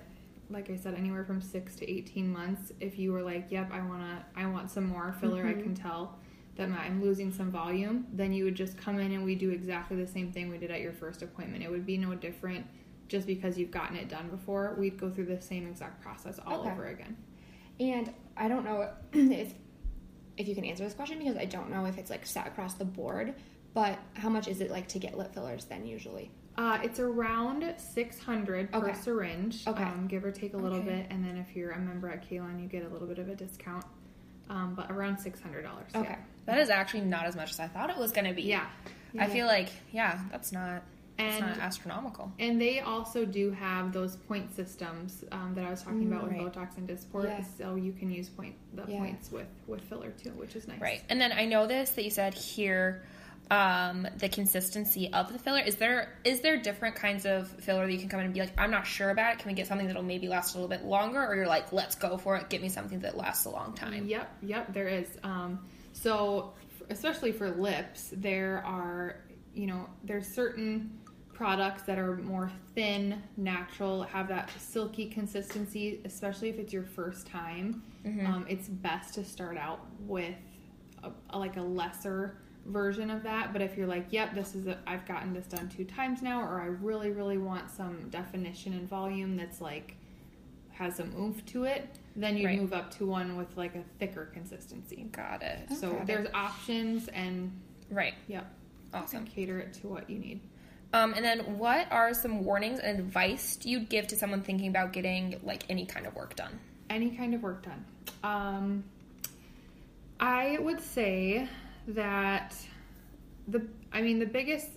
[0.52, 2.72] Like I said, anywhere from six to eighteen months.
[2.80, 5.62] If you were like, "Yep, I wanna, I want some more filler," I mm-hmm.
[5.62, 6.18] can tell
[6.56, 9.50] that my- I'm losing some volume, then you would just come in and we do
[9.50, 11.64] exactly the same thing we did at your first appointment.
[11.64, 12.66] It would be no different
[13.08, 14.76] just because you've gotten it done before.
[14.78, 16.70] We'd go through the same exact process all Okay.
[16.70, 17.16] over again.
[17.80, 19.54] And I don't know if
[20.36, 22.74] if you can answer this question because I don't know if it's like set across
[22.74, 23.34] the board.
[23.74, 26.30] But how much is it like to get lip fillers then usually?
[26.56, 28.92] Uh, it's around 600 per Okay.
[28.94, 29.82] syringe, Okay.
[29.82, 30.88] um, give or take a little Okay.
[30.88, 31.06] bit.
[31.10, 33.34] And then if you're a member at Kalon, you get a little bit of a
[33.34, 33.84] discount,
[34.50, 35.94] um, but around $600.
[35.94, 36.10] Okay.
[36.10, 36.16] Yeah.
[36.46, 38.42] That is actually not as much as I thought it was going to be.
[38.42, 38.66] Yeah.
[39.18, 40.82] I feel like yeah, that's not
[41.18, 42.32] that's And- not astronomical.
[42.38, 46.32] And they also do have those point systems um, that I was talking about with
[46.32, 46.50] Mm.
[46.50, 47.24] Botox and Dysport.
[47.24, 47.42] Yeah.
[47.58, 48.98] So you can use point the Yeah.
[48.98, 50.80] points with with filler too, which is nice.
[50.80, 51.02] Right.
[51.10, 53.02] And then I know this that you said here
[53.52, 55.60] um, the consistency of the filler.
[55.60, 58.40] Is there is there different kinds of filler that you can come in and be
[58.40, 59.38] like, I'm not sure about it.
[59.40, 61.22] Can we get something that'll maybe last a little bit longer?
[61.22, 62.48] Or you're like, let's go for it.
[62.48, 64.06] Get me something that lasts a long time.
[64.06, 65.06] Yep, yep, there is.
[65.22, 66.54] Um, so,
[66.88, 69.16] especially for lips, there are,
[69.54, 70.98] you know, there's certain
[71.34, 77.26] products that are more thin, natural, have that silky consistency, especially if it's your first
[77.26, 77.82] time.
[78.26, 80.34] Um, it's best to start out with
[81.02, 83.52] a, a- like a lesser version of that.
[83.52, 86.40] But if you're like, yep, this is, a, I've gotten this done two times now,
[86.42, 89.96] or I really, really want some definition and volume that's like,
[90.70, 92.58] has some oomph to it, then you Right.
[92.60, 95.06] move up to one with like a thicker consistency.
[95.12, 95.70] Got it.
[95.78, 96.04] So Okay.
[96.06, 97.52] there's options, and
[97.90, 98.14] Right.
[98.26, 98.46] yep,
[98.94, 99.24] Awesome.
[99.26, 100.40] cater it to what you need.
[100.94, 104.92] Um, and then what are some warnings and advice you'd give to someone thinking about
[104.92, 106.58] getting like any kind of work done?
[106.90, 107.84] Any kind of work done.
[108.22, 108.84] Um,
[110.20, 111.48] I would say
[111.88, 112.54] that
[113.48, 114.68] the, I mean, the biggest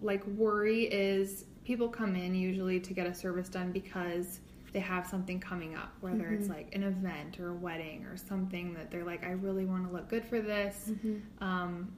[0.00, 4.40] like worry is people come in usually to get a service done because
[4.72, 8.74] they have something coming up, whether it's like an event or a wedding or something
[8.74, 10.90] that they're like, I really want to look good for this.
[11.40, 11.92] Um,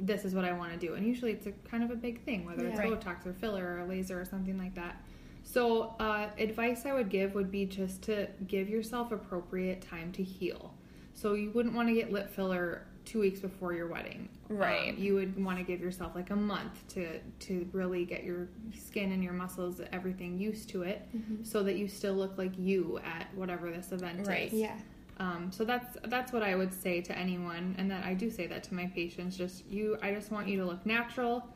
[0.00, 0.94] this is what I want to do.
[0.94, 2.86] And usually it's a kind of a big thing, whether it's Yeah.
[2.86, 4.96] Botox or filler or a laser or something like that.
[5.42, 10.22] So, uh, advice I would give would be just to give yourself appropriate time to
[10.22, 10.72] heal.
[11.12, 14.28] So, you wouldn't want to get lip filler two weeks before your wedding.
[14.48, 14.90] Right.
[14.90, 18.48] Um, you would want to give yourself like a month to to really get your
[18.78, 21.06] skin and your muscles, everything used to it,
[21.42, 24.48] so that you still look like you at whatever this event Right.
[24.48, 24.54] is.
[24.54, 24.76] Yeah.
[25.18, 28.46] Um, so that's that's what I would say to anyone, and that I do say
[28.48, 29.36] that to my patients.
[29.36, 31.46] Just you, I just want you to look natural,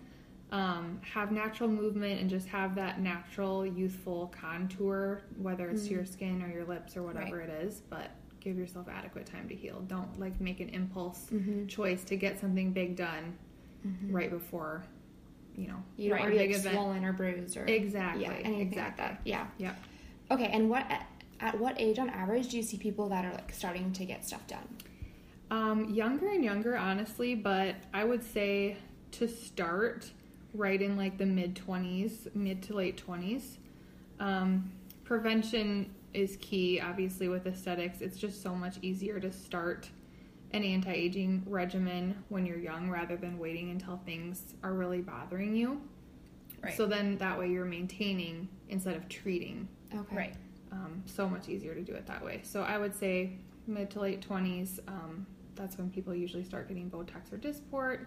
[0.53, 6.05] um, have natural movement, and just have that natural youthful contour, whether it's to your
[6.05, 7.83] skin or your lips or whatever it is.
[7.91, 9.81] But give yourself adequate time to heal.
[9.89, 11.27] Don't like make an impulse
[11.69, 13.37] choice to get something big done
[14.11, 14.85] right before,
[15.57, 16.75] you know, You don't a want to be like event.
[16.75, 19.05] swollen or bruised or Exactly, Yeah, anything exactly.
[19.05, 19.21] like that.
[19.25, 19.47] Yeah.
[19.59, 19.79] Yep.
[20.33, 21.07] Okay, and what at,
[21.41, 24.27] at what age on average do you see people that are like starting to get
[24.27, 24.69] stuff done?
[25.51, 28.77] Um, younger and younger, honestly, but I would say
[29.13, 30.11] to start
[30.53, 33.57] right in like the mid 20s, mid to late 20s.
[34.21, 34.71] Um,
[35.05, 38.01] prevention is key, obviously, with aesthetics.
[38.01, 39.89] It's just so much easier to start
[40.53, 45.55] an anti aging regimen when you're young rather than waiting until things are really bothering
[45.55, 45.81] you.
[46.63, 46.77] Right.
[46.77, 49.69] So then that way you're maintaining instead of treating.
[49.95, 50.17] Okay.
[50.17, 50.35] Right.
[50.73, 52.41] Um, so much easier to do it that way.
[52.43, 53.33] So I would say
[53.67, 58.07] mid to late 20s, um, that's when people usually start getting Botox or Dysport.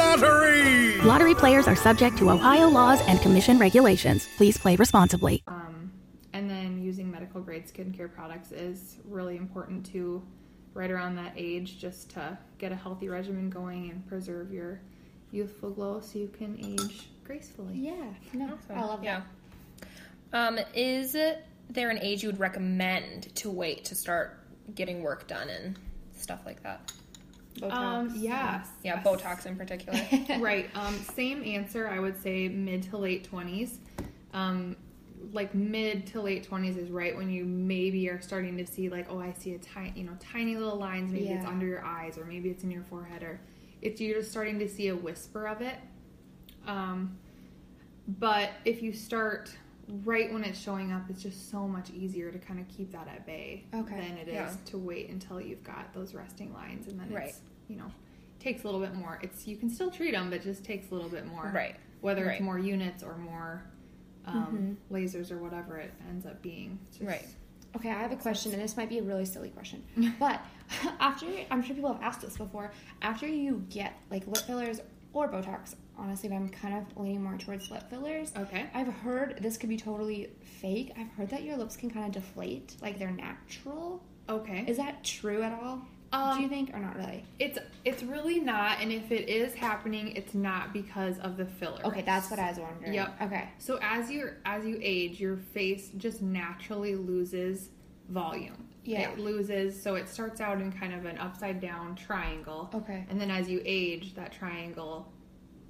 [0.11, 4.27] Lottery players are subject to Ohio laws and commission regulations.
[4.35, 5.41] Please play responsibly.
[5.47, 5.93] Um,
[6.33, 10.21] And then using medical grade skincare products is really important too,
[10.73, 14.81] right around that age, just to get a healthy regimen going and preserve your
[15.31, 17.75] youthful glow so you can age gracefully.
[17.75, 17.93] Yeah.
[18.33, 19.05] No, I love that.
[19.05, 19.21] Yeah.
[20.33, 24.39] Um, is there an age you would recommend to wait to start
[24.75, 25.79] getting work done and
[26.17, 26.91] stuff like that?
[27.59, 27.71] Botox.
[27.71, 28.67] Um, yes.
[28.83, 29.99] Yeah, Botox in particular.
[30.39, 30.69] right.
[30.75, 31.87] Um, same answer.
[31.87, 33.79] I would say mid to late twenties.
[34.33, 34.75] Um,
[35.33, 39.07] like mid to late twenties is right when you maybe are starting to see like,
[39.09, 41.11] oh, I see a tiny, you know, tiny little lines.
[41.11, 43.39] Maybe it's under your eyes, or maybe it's in your forehead, or
[43.81, 45.75] it's you're just starting to see a whisper of it.
[46.65, 47.17] Um,
[48.07, 49.51] but if you start
[50.03, 53.07] right when it's showing up, it's just so much easier to kind of keep that
[53.07, 53.95] at bay Okay.
[53.95, 54.55] than it is Yeah.
[54.65, 57.29] to wait until you've got those resting lines, and then Right.
[57.29, 57.91] it's you know
[58.39, 59.19] takes a little bit more.
[59.21, 61.51] It's you can still treat them, but it just takes a little bit more.
[61.53, 61.75] Right.
[62.01, 62.33] Whether Right.
[62.35, 63.63] it's more units or more
[64.25, 66.77] um, lasers or whatever it ends up being.
[66.91, 67.25] Just- Right.
[67.75, 69.83] Okay, I have a question, and this might be a really silly question,
[70.19, 70.41] but
[70.99, 72.71] after I'm sure people have asked this before.
[73.01, 74.79] After you get like lip fillers
[75.13, 78.33] or Botox, honestly, but I'm kind of leaning more towards lip fillers.
[78.35, 78.65] Okay.
[78.73, 80.93] I've heard this could be totally fake.
[80.97, 84.01] I've heard that your lips can kind of deflate, like they're natural.
[84.27, 84.65] Okay.
[84.67, 85.81] Is that true at all?
[86.13, 87.23] Um, Do you think, or not really?
[87.39, 91.85] It's it's really not, and if it is happening, it's not because of the filler.
[91.85, 92.93] Okay, that's what I was wondering.
[92.93, 93.21] Yep.
[93.21, 93.49] Okay.
[93.59, 97.69] So as you as you age, your face just naturally loses
[98.09, 98.67] volume.
[98.83, 99.11] Yeah.
[99.11, 102.69] It loses, so it starts out in kind of an upside down triangle.
[102.73, 103.05] Okay.
[103.09, 105.07] And then as you age, that triangle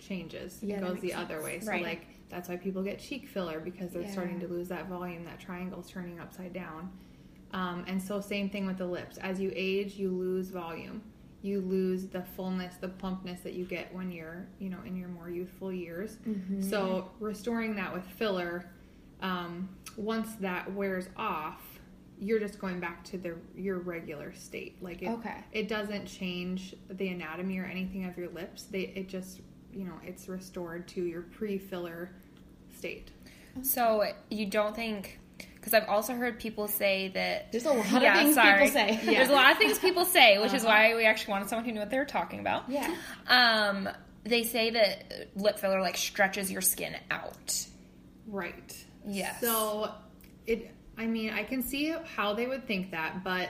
[0.02, 0.60] changes.
[0.62, 1.60] Yeah, it goes the makes other way.
[1.60, 1.84] So Right.
[1.84, 4.12] like that's why people get cheek filler because they're Yeah.
[4.12, 5.24] starting to lose that volume.
[5.26, 6.90] That triangle's turning upside down.
[7.54, 9.18] Um, and so same thing with the lips.
[9.18, 11.02] As you age, you lose volume.
[11.42, 15.10] You lose the fullness, the plumpness that you get when you're, you know, in your
[15.10, 16.18] more youthful years.
[16.28, 16.62] Mm-hmm.
[16.62, 18.70] So restoring that with filler,
[19.22, 21.80] um, once that wears off,
[22.20, 24.82] you're just going back to the your regular state.
[24.82, 25.44] Like it, Okay.
[25.52, 28.66] it doesn't change the anatomy or anything of your lips.
[28.66, 29.42] They it just
[29.74, 32.12] you know it's restored to your pre-filler
[32.78, 33.12] state.
[33.62, 35.20] So you don't think?
[35.56, 38.90] Because I've also heard people say that There's a lot of things people say.
[38.92, 39.02] Uh-huh.
[39.06, 41.72] There's a lot of things people say, which is why we actually wanted someone who
[41.72, 42.70] knew what they were talking about.
[42.70, 42.96] Yeah.
[43.28, 43.88] Um,
[44.24, 47.66] they say that lip filler like stretches your skin out.
[48.28, 48.76] Right.
[49.06, 49.42] Yes.
[49.42, 49.92] So
[50.48, 53.50] it I mean, I can see how they would think that, but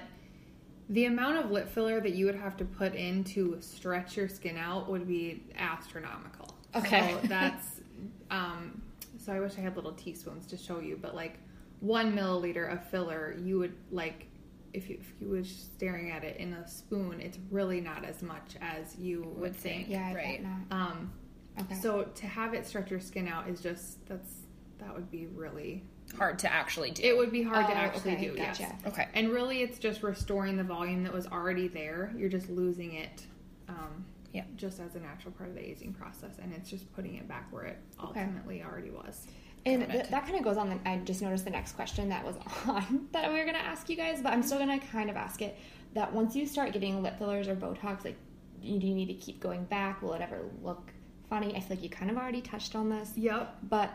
[0.90, 4.28] the amount of lip filler that you would have to put in to stretch your
[4.28, 6.56] skin out would be astronomical.
[6.76, 7.18] Okay.
[7.22, 7.82] So that's
[8.32, 8.82] um
[9.18, 11.38] so I wish I had little teaspoons to show you, but like
[11.80, 14.28] one milliliter of filler, you would like
[14.74, 18.22] if you, if you was staring at it in a spoon, it's really not as
[18.24, 19.90] much as you would think.
[19.90, 20.42] Yeah, Right.
[20.42, 20.78] bet not.
[20.92, 21.12] Um,
[21.60, 21.76] Okay.
[21.82, 24.36] So to have it stretch your skin out is just that's
[24.80, 25.84] that would be really
[26.18, 27.04] Hard to actually do.
[27.04, 28.36] it would be hard to Oh, actually okay, do.
[28.36, 28.64] gotcha.
[28.64, 28.74] Yes.
[28.88, 29.08] Okay.
[29.14, 32.12] And really, it's just restoring the volume that was already there.
[32.18, 33.26] You're just losing it.
[33.70, 34.44] Um, Yeah.
[34.56, 37.52] Just as a natural part of the aging process, and it's just putting it back
[37.52, 39.28] where it ultimately already was.
[39.66, 40.70] And th- that kind of goes on.
[40.70, 42.36] The, I just noticed the next question that was
[42.68, 45.10] on that we were going to ask you guys, but I'm still going to kind
[45.10, 45.58] of ask it.
[45.94, 48.16] That once you start getting lip fillers or Botox, like,
[48.62, 50.02] do you need to keep going back?
[50.02, 50.92] Will it ever look
[51.30, 51.54] funny?
[51.56, 53.12] I feel like you kind of already touched on this.
[53.18, 53.58] Yep.
[53.64, 53.92] But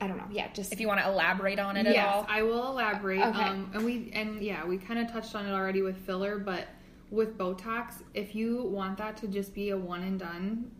[0.00, 0.26] I don't know.
[0.30, 2.26] Yeah, just if you want to elaborate on it at yes, all.
[2.28, 3.20] I will elaborate.
[3.20, 3.42] Okay.
[3.42, 6.68] Um, and we and yeah, we kind of touched on it already with filler, but
[7.10, 10.70] with Botox, if you want that to just be a one and done,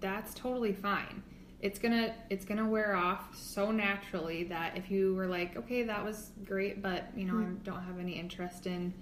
[0.00, 1.22] that's totally fine.
[1.60, 6.04] It's gonna it's gonna wear off so naturally that if you were like, okay, that
[6.04, 8.92] was great, but you know, I don't have any interest in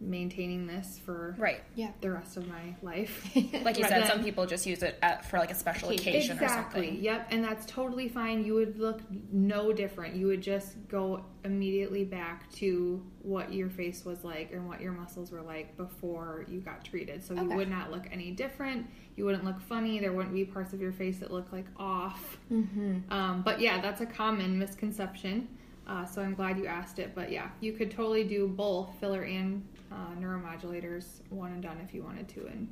[0.00, 1.60] maintaining this for Right.
[1.74, 1.90] yeah.
[2.00, 3.30] the rest of my life.
[3.34, 3.76] Like you Right.
[3.76, 6.86] said, Then- some people just use it at, for like a special occasion or exactly.
[6.86, 7.04] something.
[7.04, 8.44] Yep, and that's totally fine.
[8.44, 10.16] You would look no different.
[10.16, 14.92] You would just go immediately back to what your face was like and what your
[14.92, 17.22] muscles were like before you got treated.
[17.22, 18.86] So you would not look any different.
[19.16, 19.98] You wouldn't look funny.
[19.98, 22.38] There wouldn't be parts of your face that look like off.
[22.50, 23.12] Mm-hmm.
[23.12, 25.48] Um, but yeah, that's a common misconception.
[25.86, 27.14] Uh, so I'm glad you asked it.
[27.14, 31.94] But yeah, you could totally do both filler and uh, neuromodulators one and done if
[31.94, 32.68] you wanted to, and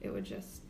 [0.00, 0.62] it would just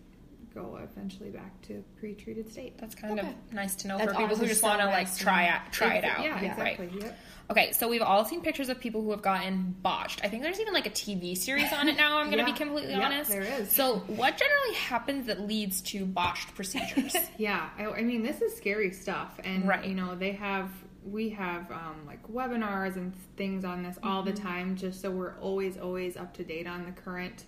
[0.54, 2.78] go eventually back to pre-treated state.
[2.78, 3.28] That's kind Okay.
[3.28, 5.24] of nice to know That's for people who just so want to like nice to
[5.24, 5.50] try know.
[5.52, 6.22] out, try it out.
[6.24, 6.44] Yeah, Right.
[6.44, 6.90] exactly.
[6.98, 7.18] Yep.
[7.50, 10.24] Okay, so we've all seen pictures of people who have gotten botched.
[10.24, 12.18] I think there's even like a TV series on it now.
[12.18, 12.52] I'm going to Yeah.
[12.52, 13.30] be completely Yeah, honest.
[13.30, 13.70] there is.
[13.70, 17.14] So, what generally happens that leads to botched procedures?
[17.38, 19.85] Yeah, I, I mean, this is scary stuff, and Right.
[19.85, 20.70] you know, they have
[21.11, 25.38] we have um, like webinars and things on this all the time, just so we're
[25.40, 27.45] always always up to date on the current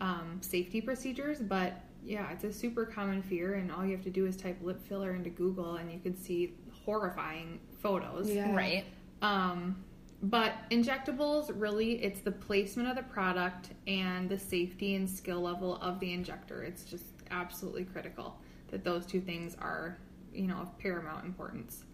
[0.00, 1.40] um, safety procedures.
[1.40, 4.58] But yeah, it's a super common fear, and all you have to do is type
[4.62, 8.30] lip filler into Google, and you can see horrifying photos.
[8.30, 8.54] Yeah.
[8.54, 8.84] right.
[9.22, 9.84] Um,
[10.22, 15.76] but injectables, really, it's the placement of the product and the safety and skill level
[15.76, 16.62] of the injector.
[16.62, 18.38] It's just absolutely critical
[18.70, 19.98] that those two things are,
[20.32, 21.84] you know, of paramount importance.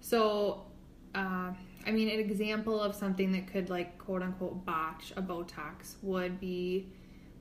[0.00, 0.66] So,
[1.14, 1.52] uh,
[1.86, 6.40] I mean, an example of something that could, like, quote unquote, botch a Botox would
[6.40, 6.92] be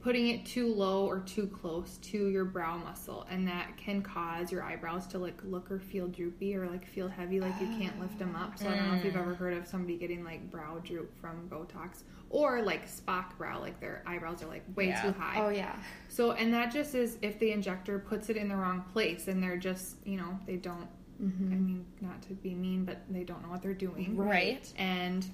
[0.02, 4.50] putting it too low or too close to your brow muscle and that can cause
[4.50, 8.00] your eyebrows to like look or feel droopy or like feel heavy like you can't
[8.00, 10.50] lift them up so i don't know if you've ever heard of somebody getting like
[10.50, 15.02] brow droop from botox or like spock brow like their eyebrows are like way Yeah.
[15.02, 15.76] too high Oh yeah.
[16.08, 19.44] so and that just is if the injector puts it in the wrong place and
[19.44, 20.88] they're just you know they don't
[21.22, 24.72] i mean not to be mean but they don't know what they're doing Right.
[24.78, 25.26] and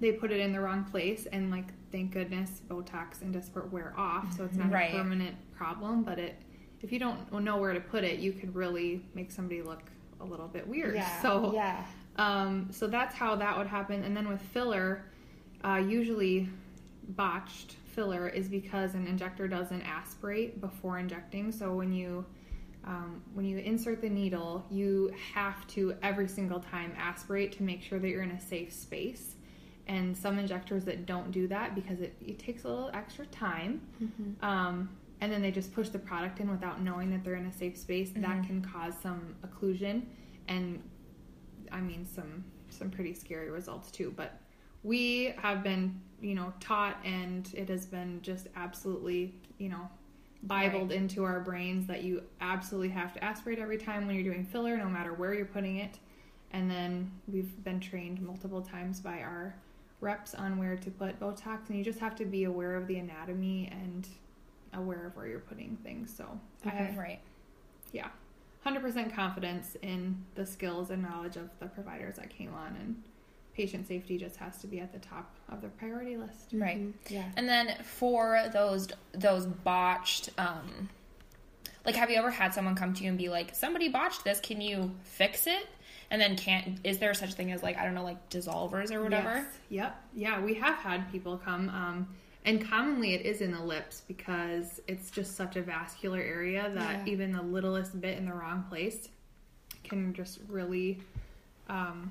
[0.00, 3.92] they put it in the wrong place and like thank goodness botox and dysport wear
[3.96, 4.90] off so it's not Right.
[4.94, 6.40] a permanent problem but it
[6.82, 9.82] if you don't know where to put it you could really make somebody look
[10.20, 11.22] a little bit weird Yeah.
[11.22, 11.84] so yeah.
[12.16, 15.04] um, so that's how that would happen and then with filler
[15.64, 16.48] uh, usually
[17.10, 22.24] botched filler is because an injector doesn't aspirate before injecting so when you
[22.88, 27.82] um, when you insert the needle you have to every single time aspirate to make
[27.82, 29.36] sure that you're in a safe space.
[29.86, 33.80] And some injectors that don't do that because it, it takes a little extra time.
[34.42, 37.52] Um, and then they just push the product in without knowing that they're in a
[37.52, 38.10] safe space.
[38.14, 40.02] That can cause some occlusion
[40.48, 40.82] and
[41.70, 44.12] i mean some some pretty scary results too.
[44.16, 44.40] But
[44.82, 49.88] we have been you know taught and it has been just absolutely you know
[50.46, 54.44] bibled into our brains that you absolutely have to aspirate every time when you're doing
[54.44, 55.98] filler no matter where you're putting it.
[56.52, 59.54] And then we've been trained multiple times by our
[60.00, 62.98] reps on where to put botox and you just have to be aware of the
[62.98, 64.08] anatomy and
[64.74, 66.14] aware of where you're putting things.
[66.16, 67.20] So i have Right.
[67.92, 68.08] yeah.
[68.64, 73.02] 100% confidence in the skills and knowledge of the providers at Kalon and
[73.58, 76.80] patient safety just has to be at the top of the priority list Right.
[77.08, 77.24] Yeah.
[77.36, 80.88] And then for those those botched um
[81.84, 84.38] like have you ever had someone come to you and be like somebody botched this
[84.40, 85.66] can you fix it
[86.10, 88.92] and then can't is there such a thing as like i don't know like dissolvers
[88.92, 89.46] or whatever Yes.
[89.70, 90.02] Yep.
[90.14, 92.08] Yeah, we have had people come, um,
[92.44, 97.06] and commonly it is in the lips because it's just such a vascular area that
[97.06, 97.12] Yeah.
[97.12, 99.08] even the littlest bit in the wrong place
[99.84, 101.00] can just really
[101.68, 102.10] um,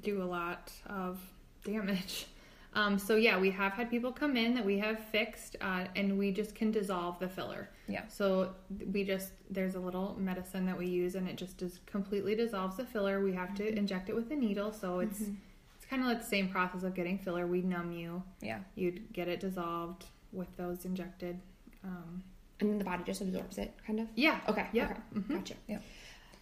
[0.00, 1.18] do a lot of
[1.64, 2.26] damage.
[2.74, 6.18] Um, so yeah, we have had people come in that we have fixed, uh, and
[6.18, 7.70] we just can dissolve the filler.
[7.88, 8.02] Yeah.
[8.08, 8.54] So
[8.92, 12.76] we just there's a little medicine that we use, and it just does completely dissolves
[12.76, 13.24] the filler.
[13.24, 16.26] We have to inject it with a needle, so it's it's kind of like the
[16.26, 17.46] same process of getting filler.
[17.46, 18.22] We'd numb you.
[18.42, 18.58] Yeah.
[18.76, 21.40] You'd get it dissolved with those injected.
[21.82, 22.22] Um,
[22.60, 24.08] And then the body just absorbs it, kind of.
[24.14, 24.40] yeah.
[24.46, 24.66] Okay.
[24.74, 24.92] Yeah.
[25.16, 25.34] Okay.
[25.34, 25.54] Gotcha.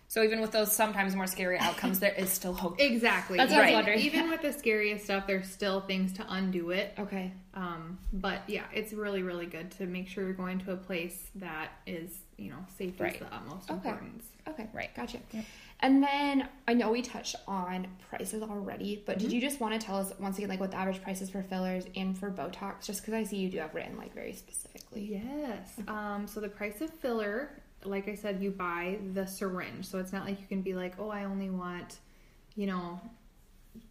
[0.09, 2.81] So even with those sometimes more scary outcomes, there is still hope.
[2.81, 3.39] Exactly.
[3.39, 6.95] That's what I was even, with the scariest stuff, there's still things to undo it.
[6.99, 7.33] Okay.
[7.55, 11.31] Um, but yeah, it's really, really good to make sure you're going to a place
[11.37, 13.15] that is, you know, safety Right.
[13.15, 13.89] is the utmost Okay.
[13.89, 14.25] importance.
[14.49, 14.69] Okay.
[14.73, 14.95] Right.
[14.95, 15.19] Gotcha.
[15.81, 19.85] And then I know we touched on prices already, but did you just want to
[19.85, 22.87] tell us once again, like what the average price is for fillers and for Botox?
[22.87, 25.21] Just because I see you do have written like very specifically.
[25.21, 25.73] Yes.
[25.89, 27.51] Um, so the price of filler,
[27.87, 29.87] like I said, you buy the syringe.
[29.87, 31.99] So it's not like you can be like, oh, I only want,
[32.55, 33.01] you know,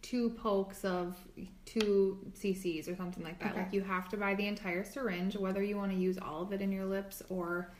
[0.02, 1.16] two pokes of
[1.64, 3.52] two cc's or something like that.
[3.52, 3.60] Okay.
[3.62, 6.52] Like you have to buy the entire syringe, whether you want to use all of
[6.52, 7.72] it in your lips or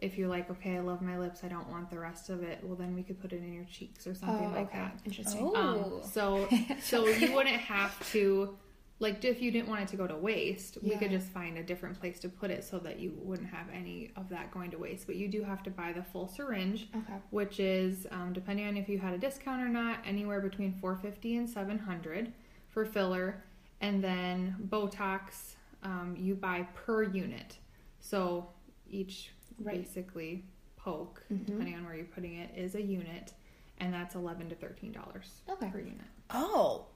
[0.00, 2.60] if you're like, okay, I love my lips, I don't want the rest of it.
[2.62, 4.78] Well, then we could put it in your cheeks or something Oh, like okay.
[4.78, 5.00] that.
[5.04, 5.50] Interesting.
[5.54, 5.56] Oh.
[6.02, 6.48] Um, so
[6.82, 8.56] so you wouldn't have to
[9.00, 11.62] like if you didn't want it to go to waste, we could just find a
[11.62, 14.78] different place to put it so that you wouldn't have any of that going to
[14.78, 15.06] waste.
[15.06, 17.14] But you do have to buy the full syringe, Okay.
[17.30, 20.96] which is um, depending on if you had a discount or not, anywhere between four
[20.96, 22.32] fifty and seven hundred
[22.68, 23.44] for filler,
[23.80, 27.56] and then Botox um, you buy per unit.
[28.00, 28.48] So
[28.90, 29.30] each
[29.60, 29.76] Right.
[29.82, 30.44] basically
[30.76, 31.46] poke, Mhm.
[31.46, 33.32] depending on where you're putting it, is a unit,
[33.78, 35.68] and that's eleven to thirteen dollars Okay.
[35.70, 36.06] per unit.
[36.30, 36.86] Oh.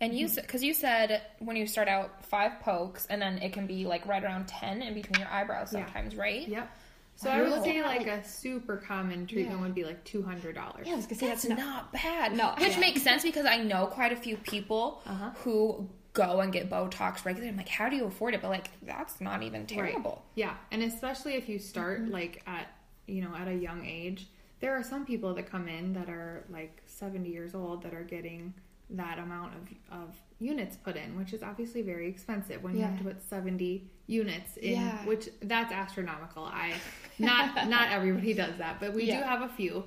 [0.00, 0.18] And Mm-hmm.
[0.20, 3.66] you said, because you said when you start out five pokes, and then it can
[3.66, 5.84] be like right around 10 in between your eyebrows Yeah.
[5.84, 6.46] sometimes, right?
[6.48, 6.70] Yep.
[7.16, 7.36] So Wow.
[7.36, 9.62] I would say like a super common treatment Yeah.
[9.64, 10.84] would be like two hundred dollars.
[10.86, 12.36] Yeah, I was gonna say That's that's, not, bad.
[12.36, 12.80] No, Which yeah.
[12.80, 15.30] makes sense because I know quite a few people Uh-huh.
[15.44, 17.48] who go and get Botox regularly.
[17.50, 18.42] I'm like, how do you afford it?
[18.42, 20.24] But like, that's not even terrible.
[20.34, 22.12] Yeah, and especially if you start Mm-hmm.
[22.12, 22.66] like at
[23.06, 24.26] you know at a young age,
[24.58, 28.02] there are some people that come in that are like seventy years old that are
[28.02, 28.54] getting
[28.90, 32.98] that amount of of units put in, which is obviously very expensive when you have
[32.98, 35.04] to put seventy units in, Yeah.
[35.06, 36.44] which that's astronomical.
[36.44, 36.74] I
[37.18, 39.84] not not everybody does that, but we do have a few.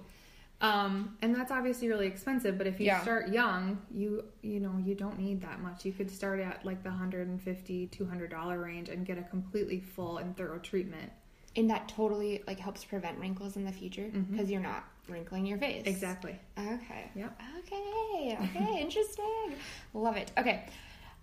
[0.59, 3.01] Um, and that's obviously really expensive, but if you Yeah.
[3.03, 5.85] start young, you you know, you don't need that much.
[5.85, 10.17] You could start at like the 150 200 dollar range and get a completely full
[10.17, 11.11] and thorough treatment.
[11.55, 15.57] and that totally like helps prevent wrinkles in the future because you're not wrinkling your
[15.57, 15.83] face.
[15.85, 16.37] Exactly.
[16.57, 17.11] Okay.
[17.15, 17.41] Yep.
[17.59, 18.37] Okay.
[18.41, 18.77] Okay.
[18.81, 19.53] Interesting.
[19.93, 20.31] Love it.
[20.37, 20.65] Okay.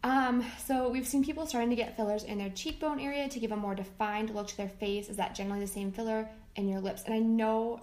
[0.02, 3.52] Um, so we've seen people starting to get fillers in their cheekbone area to give
[3.52, 5.08] a more defined look to their face.
[5.08, 7.04] Is that generally the same filler in your lips?
[7.04, 7.80] And I know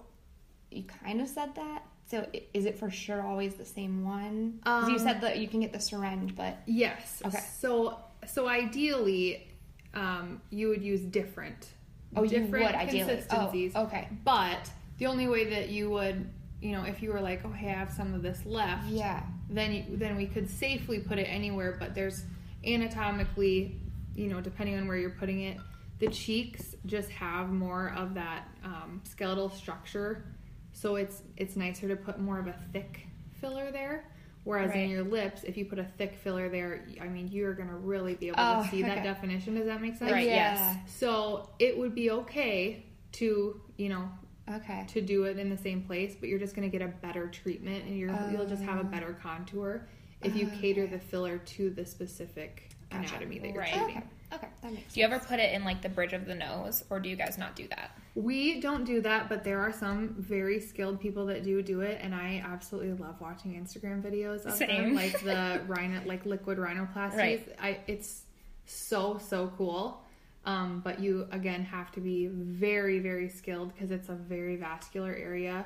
[0.70, 1.82] you kind of said that.
[2.08, 4.60] So is it for sure always the same one?
[4.64, 7.22] 'Cause you said that you can get the syringe, but Yes.
[7.24, 7.38] Okay.
[7.58, 9.48] So so ideally,
[9.94, 11.70] um, you would use different.
[12.14, 13.02] Oh, you different would, ideally.
[13.02, 13.74] Oh, consistencies.
[13.74, 14.08] okay.
[14.24, 16.28] But the only way that you would,
[16.60, 18.86] you know, if you were like, oh, hey, I have some of this left.
[18.88, 19.22] yeah.
[19.50, 22.24] then you, then we could safely put it anywhere but there's
[22.64, 23.80] anatomically
[24.14, 25.56] you know depending on where you're putting it
[25.98, 30.24] the cheeks just have more of that um, skeletal structure
[30.72, 33.06] so it's it's nicer to put more of a thick
[33.40, 34.04] filler there
[34.44, 34.84] whereas Right.
[34.84, 38.14] in your lips if you put a thick filler there i mean you're gonna really
[38.14, 40.54] be able Oh, to see that definition does that make sense Right, Yeah.
[40.74, 40.76] yes.
[40.98, 44.08] so it would be okay to you know
[44.50, 44.84] Okay.
[44.88, 47.28] to do it in the same place, but you're just going to get a better
[47.28, 48.66] treatment and you're, you'll just Oh.
[48.66, 49.22] have a better oh.
[49.22, 49.86] contour
[50.22, 53.72] if you cater the filler to the specific anatomy that you're Right.
[53.72, 53.96] treating.
[53.98, 54.06] Okay.
[54.34, 54.48] Okay.
[54.62, 56.98] That makes Do you ever put it in like the bridge of the nose, or
[57.00, 57.90] do you guys not do that?
[58.14, 61.98] We don't do that, but there are some very skilled people that do do it,
[62.02, 64.94] and I absolutely love watching Instagram videos of them, Same.
[64.94, 67.14] like the rhino, like liquid rhinoplasties.
[67.16, 67.56] Right.
[67.60, 68.22] I, it's
[68.64, 70.01] so so cool.
[70.44, 75.14] Um, but you again have to be very very skilled because it's a very vascular
[75.14, 75.64] area.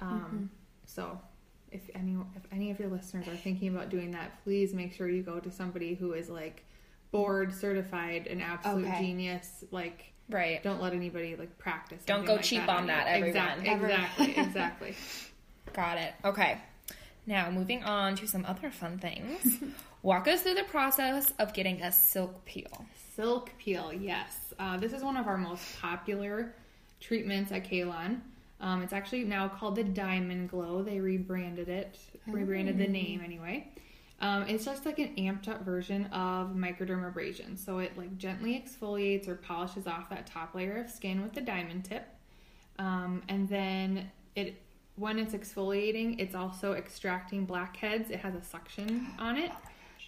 [0.00, 0.50] Um,
[0.86, 1.20] So
[1.70, 5.08] if any if any of your listeners are thinking about doing that, please make sure
[5.08, 6.64] you go to somebody who is like
[7.12, 8.98] board certified, an absolute Okay.
[9.00, 9.64] genius.
[9.70, 10.62] Like Right.
[10.62, 12.02] don't let anybody like practice.
[12.04, 13.58] Don't go like cheap that on that, everyone.
[13.60, 14.94] Exactly, exactly, exactly.
[15.72, 16.14] Got it.
[16.24, 16.58] Okay.
[17.26, 19.58] Now, moving on to some other fun things.
[20.02, 22.86] Walk us through the process of getting a silk peel.
[23.14, 24.54] Silk peel, yes.
[24.58, 26.54] Uh, this is one of our most popular
[27.00, 28.22] treatments at Kalon.
[28.62, 30.82] Um, it's actually now called the Diamond Glow.
[30.82, 33.68] They rebranded it, rebranded the name anyway.
[34.22, 37.58] Um, it's just like an amped up version of microdermabrasion.
[37.58, 41.40] So it like gently exfoliates or polishes off that top layer of skin with the
[41.40, 42.06] diamond tip.
[42.78, 44.62] Um, and then it
[44.96, 48.10] when it's exfoliating, it's also extracting blackheads.
[48.10, 49.50] It has a suction on it.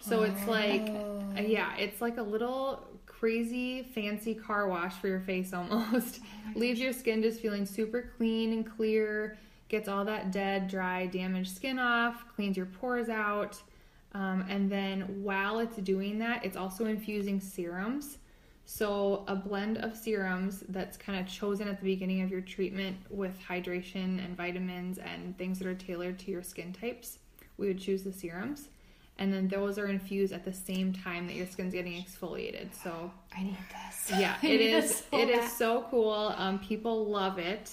[0.03, 0.89] So it's like
[1.37, 6.19] uh, yeah, it's like a little crazy fancy car wash for your face almost.
[6.55, 9.37] Leaves your skin just feeling super clean and clear,
[9.69, 13.61] gets all that dead, dry, damaged skin off, cleans your pores out.
[14.13, 18.17] Um, and then while it's doing that, it's also infusing serums.
[18.65, 22.95] So, a blend of serums that's kind of chosen at the beginning of your treatment
[23.09, 27.19] with hydration and vitamins and things that are tailored to your skin types.
[27.57, 28.69] We would choose the serums.
[29.23, 32.73] And then those are infused at the same time that your skin's getting exfoliated.
[32.83, 34.11] So, I need this.
[34.19, 34.89] yeah, I it need is.
[34.89, 36.33] this so It is so cool.
[36.37, 37.71] Um, people love it,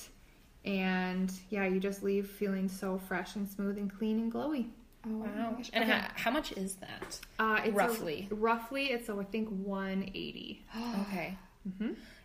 [0.64, 4.68] and yeah, you just leave feeling so fresh and smooth and clean and glowy.
[5.04, 5.56] Oh, Wow.
[5.72, 7.18] And how, how much is that?
[7.40, 8.28] Uh, it's a- Roughly.
[8.30, 10.64] roughly, it's a, I think one eighty.
[11.10, 11.36] Okay.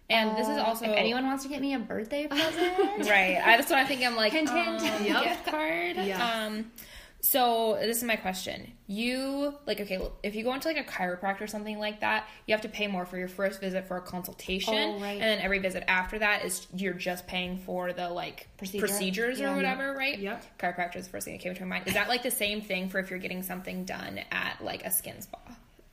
[0.08, 2.78] And this is also if anyone wants to get me a birthday present,
[3.10, 3.42] right.
[3.44, 4.06] I, that's what I'm thinking.
[4.06, 4.82] I'm like, Hint, hint.
[4.84, 5.24] um, Yep.
[5.24, 5.96] gift card.
[5.96, 6.22] Yes.
[6.22, 6.72] Um,
[7.30, 8.72] so this is my question.
[8.88, 12.54] You like okay, if you go into like a chiropractor or something like that, you
[12.54, 15.14] have to pay more for your first visit for a consultation, Oh, right.
[15.14, 18.86] and then every visit after that is you're just paying for the like Procedure.
[18.86, 19.54] procedures Yeah.
[19.54, 20.18] or whatever, right?
[20.20, 20.58] Yep.
[20.60, 21.88] Chiropractor is the first thing that came to my mind.
[21.88, 24.92] Is that like the same thing for if you're getting something done at like a
[24.92, 25.40] skin spa?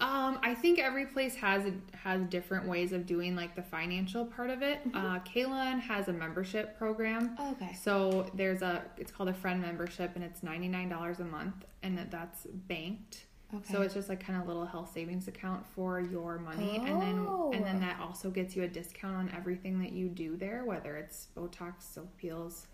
[0.03, 4.51] Um, I think every place has has different ways of doing like the financial part
[4.51, 4.81] of it.
[4.93, 7.37] Uh, Kalon has a membership program.
[7.39, 7.73] Oh, okay.
[7.81, 11.65] So there's a it's called a friend membership and it's ninety nine dollars a month
[11.85, 13.27] and that, that's banked.
[13.55, 13.73] Okay.
[13.73, 17.01] So it's just like kind of a little health savings account for your money, and
[17.01, 20.65] then and then that also gets you a discount on everything that you do there,
[20.65, 22.67] whether it's Botox, silk peels,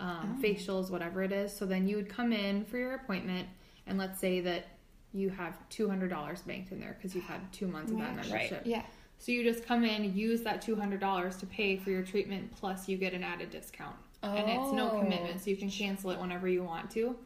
[0.00, 1.54] um, facials, whatever it is.
[1.54, 3.48] So then you would come in for your appointment,
[3.86, 4.66] and let's say that
[5.14, 8.16] you have two hundred dollars banked in there because you've had two months of that
[8.16, 8.62] membership.
[8.64, 8.82] Yeah.
[9.20, 12.54] So you just come in, use that two hundred dollars to pay for your treatment,
[12.56, 14.98] plus you get an added discount, and it's no Oh.
[15.00, 17.16] commitment, so you can cancel it whenever you want to.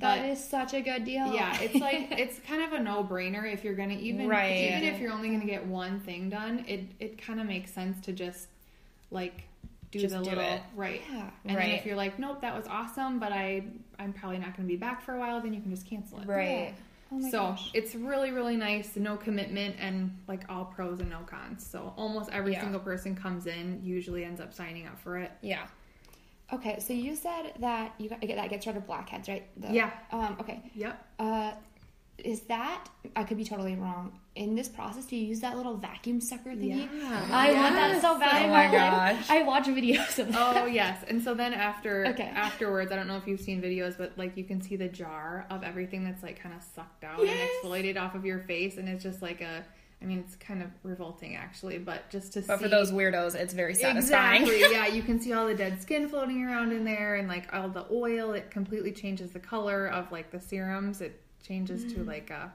[0.00, 1.32] that But- is such a good deal.
[1.34, 4.56] yeah, it's like it's kind of a no-brainer if you're gonna even Right.
[4.70, 6.64] even if you're only gonna get one thing done.
[6.68, 8.46] It it kind of makes sense to just
[9.10, 9.44] like
[9.90, 10.60] do Just the do little it.
[10.76, 11.00] right.
[11.10, 11.30] Yeah.
[11.46, 13.64] And then if you're like, nope, that was awesome, but I
[13.98, 16.26] I'm probably not gonna be back for a while, then you can just cancel it.
[16.28, 16.74] Right.
[17.10, 17.70] Oh so gosh.
[17.74, 21.66] it's really really nice, no commitment, and like all pros and no cons.
[21.66, 22.60] So almost every Yeah.
[22.62, 25.32] single person comes in usually ends up signing up for it.
[25.40, 25.66] Yeah.
[26.52, 29.46] Okay, so you said that you that gets rid of blackheads, right?
[29.60, 29.90] The- Yeah.
[30.12, 30.36] Um.
[30.40, 30.62] Okay.
[30.74, 31.06] Yep.
[31.18, 31.52] Uh,
[32.18, 34.18] is that I could be totally wrong.
[34.34, 36.88] In this process, do you use that little vacuum sucker thingy?
[37.00, 37.26] Yeah.
[37.32, 38.42] I want that so bad.
[38.42, 38.72] Oh in my life.
[38.72, 39.30] gosh.
[39.30, 40.62] I watch videos of oh, that.
[40.62, 42.24] Oh yes, and so then after Okay.
[42.34, 45.46] afterwards, I don't know if you've seen videos, but like you can see the jar
[45.50, 47.36] of everything that's like kind of sucked out Yes.
[47.64, 49.64] and exfoliated off of your face, and it's just like a.
[50.00, 53.34] I mean, it's kind of revolting actually, but just to But see for those weirdos,
[53.34, 54.42] it's very satisfying.
[54.42, 57.52] exactly, yeah, you can see all the dead skin floating around in there, and like
[57.52, 58.32] all the oil.
[58.32, 61.00] It completely changes the color of like the serums.
[61.00, 61.94] It changes Mm.
[61.94, 62.52] to like a.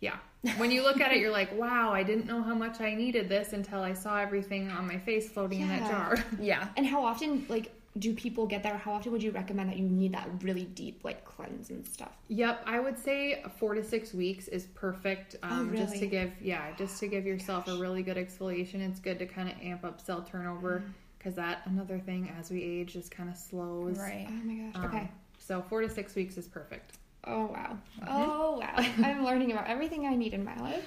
[0.00, 0.16] Yeah.
[0.58, 3.28] When you look at it, you're like, wow, I didn't know how much I needed
[3.30, 6.16] this until I saw everything on my face floating in that jar.
[6.40, 6.68] yeah.
[6.76, 8.74] And how often, like, do people get that?
[8.74, 11.86] Or how often would you recommend that you need that really deep, like, cleanse and
[11.88, 12.12] stuff?
[12.28, 15.36] Yep, I would say four to six weeks is perfect.
[15.42, 18.86] Um, Just to give, yeah, just to give yourself a really good exfoliation.
[18.86, 20.82] It's good to kind of amp up cell turnover
[21.18, 23.98] because that another thing as we age just kind of slows.
[23.98, 24.26] Right.
[24.28, 24.74] Oh my gosh.
[24.76, 25.10] Um, okay.
[25.38, 26.98] So four to six weeks is perfect.
[27.26, 27.78] Oh wow.
[28.00, 28.10] Mm-hmm.
[28.10, 28.74] Oh wow.
[29.06, 30.84] I'm learning about everything I need in my life.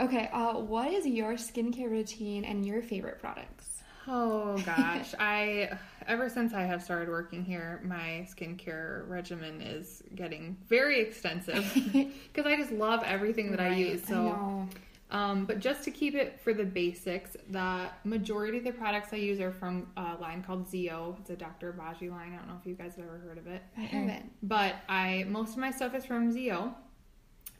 [0.00, 3.82] Okay, uh, what is your skincare routine and your favorite products?
[4.06, 5.70] Oh gosh, I
[6.06, 12.46] ever since I have started working here, my skincare regimen is getting very extensive because
[12.46, 14.02] I just love everything that I use.
[14.06, 14.22] I So.
[14.22, 14.68] know.
[15.10, 19.16] Um, but just to keep it for the basics, the majority of the products I
[19.16, 21.16] use are from a line called ZO.
[21.20, 21.72] It's a Dr.
[21.72, 22.34] Obagi line.
[22.34, 23.62] I don't know if you guys have ever heard of it.
[23.76, 24.30] I haven't.
[24.42, 26.74] But I most of my stuff is from ZO.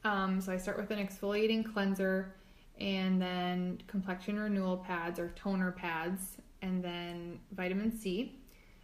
[0.04, 2.34] Um, so I start with an exfoliating cleanser
[2.78, 8.38] and then complexion renewal pads or toner pads and then vitamin C.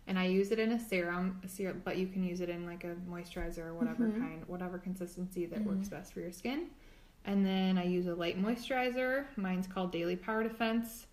[0.07, 2.67] And I use it in a serum, a serum, but you can use it in
[2.67, 6.67] like a moisturizer or whatever kind, whatever consistency that works best for your skin.
[7.25, 9.27] And then I use a light moisturizer.
[9.37, 11.07] Mine's called Daily Power Defense.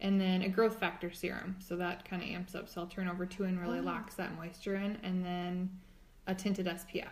[0.00, 1.56] And then a growth factor serum.
[1.60, 3.82] So that kind of amps up cell turnover too and really oh.
[3.82, 4.98] locks that moisture in.
[5.04, 5.70] And then
[6.26, 7.06] a tinted SPF.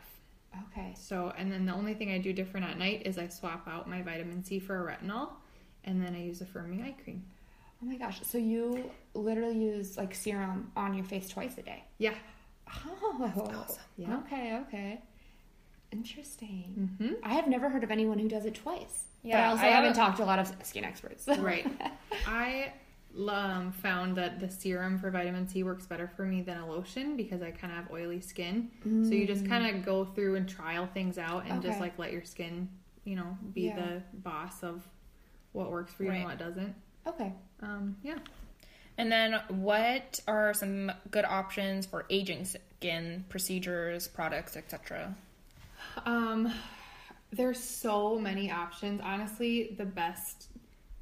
[0.72, 0.92] Okay.
[0.96, 3.88] So, and then the only thing I do different at night is I swap out
[3.88, 5.30] my vitamin C for a retinol.
[5.84, 7.24] And then I use a firming eye cream.
[7.82, 8.20] Oh my gosh.
[8.22, 11.84] So you literally use like serum on your face twice a day.
[11.98, 12.14] Yeah.
[12.86, 13.66] Oh.
[13.96, 14.18] Yeah.
[14.18, 14.58] Okay.
[14.66, 15.00] Okay.
[15.92, 17.18] Interesting.
[17.22, 19.04] I have never heard of anyone who does it twice.
[19.22, 21.26] but Yeah, I also I haven't haven't- talked to a lot of skin experts.
[21.38, 21.66] Right.
[22.26, 22.72] I
[23.28, 27.16] um, found that the serum for vitamin C works better for me than a lotion
[27.16, 28.70] because I kind of have oily skin.
[28.84, 32.12] So you just kind of go through and trial things out and just like let
[32.12, 32.68] your skin,
[33.04, 33.76] you know, be Yeah.
[33.76, 34.86] the boss of
[35.52, 36.16] what works for you Right.
[36.18, 36.74] and what doesn't.
[37.06, 37.32] okay.
[37.62, 38.18] Um, yeah.
[38.98, 45.14] And then, what are some good options for aging skin procedures, products, etc.?
[46.04, 46.52] Um,
[47.32, 49.00] There's so many options.
[49.02, 50.48] Honestly, the best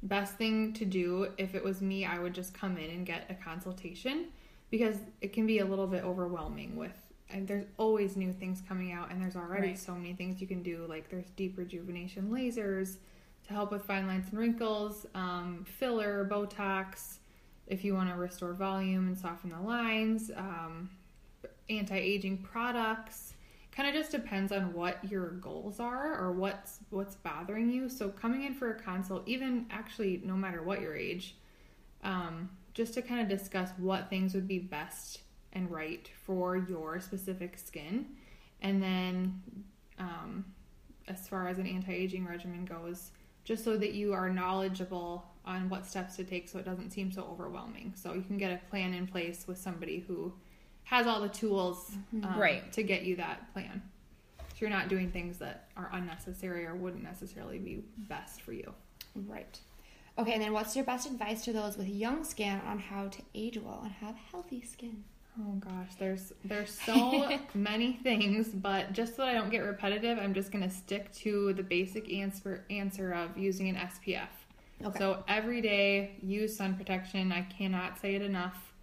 [0.03, 3.25] best thing to do if it was me, I would just come in and get
[3.29, 4.27] a consultation
[4.69, 6.95] because it can be a little bit overwhelming with
[7.29, 9.77] and there's always new things coming out and there's already Right.
[9.77, 12.95] so many things you can do like there's deep rejuvenation lasers
[13.47, 17.17] to help with fine lines and wrinkles um, filler botox
[17.67, 20.89] if you want to restore volume and soften the lines um,
[21.69, 23.33] anti-aging products
[23.79, 27.87] kind of just depends on what your goals are or what's what's bothering you.
[27.87, 31.37] So coming in for a consult even actually no matter what your age
[32.03, 35.21] um, just to kind of discuss what things would be best
[35.53, 38.05] and right for your specific skin.
[38.61, 39.41] And then
[39.97, 40.43] um,
[41.07, 43.11] as far as an anti-aging regimen goes
[43.45, 47.13] just so that you are knowledgeable on what steps to take so it doesn't seem
[47.13, 47.93] so overwhelming.
[47.95, 50.33] So you can get a plan in place with somebody who
[50.89, 51.91] has all the tools
[52.23, 52.71] um, Right.
[52.73, 53.81] to get you that plan
[54.37, 58.73] so you're not doing things that are unnecessary or wouldn't necessarily be best for you
[59.27, 59.59] Right.
[60.17, 63.21] Okay, and then what's your best advice to those with young skin on how to
[63.33, 65.03] age well and have healthy skin?
[65.39, 70.33] Oh gosh, there's there's so many things, but just so I don't get repetitive, I'm
[70.33, 74.27] just gonna stick to the basic answer answer of using an SPF.
[74.83, 74.97] Okay.
[74.99, 77.31] So every day use sun protection.
[77.31, 78.73] I cannot say it enough.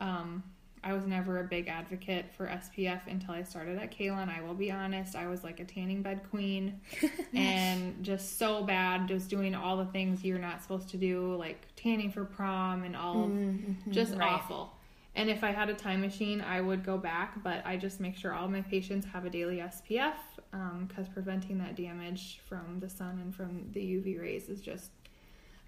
[0.00, 0.42] Um,
[0.84, 4.28] I was never a big advocate for SPF until I started at Kalon.
[4.28, 6.80] I will be honest, I was like a tanning bed queen
[7.34, 11.66] and just so bad, just doing all the things you're not supposed to do, like
[11.76, 13.90] tanning for prom and all of mm-hmm.
[13.90, 14.32] just Right.
[14.32, 14.72] awful.
[15.14, 18.16] And if I had a time machine, I would go back, but I just make
[18.16, 20.14] sure all my patients have a daily SPF
[20.50, 24.92] because um, preventing that damage from the sun and from the UV rays is just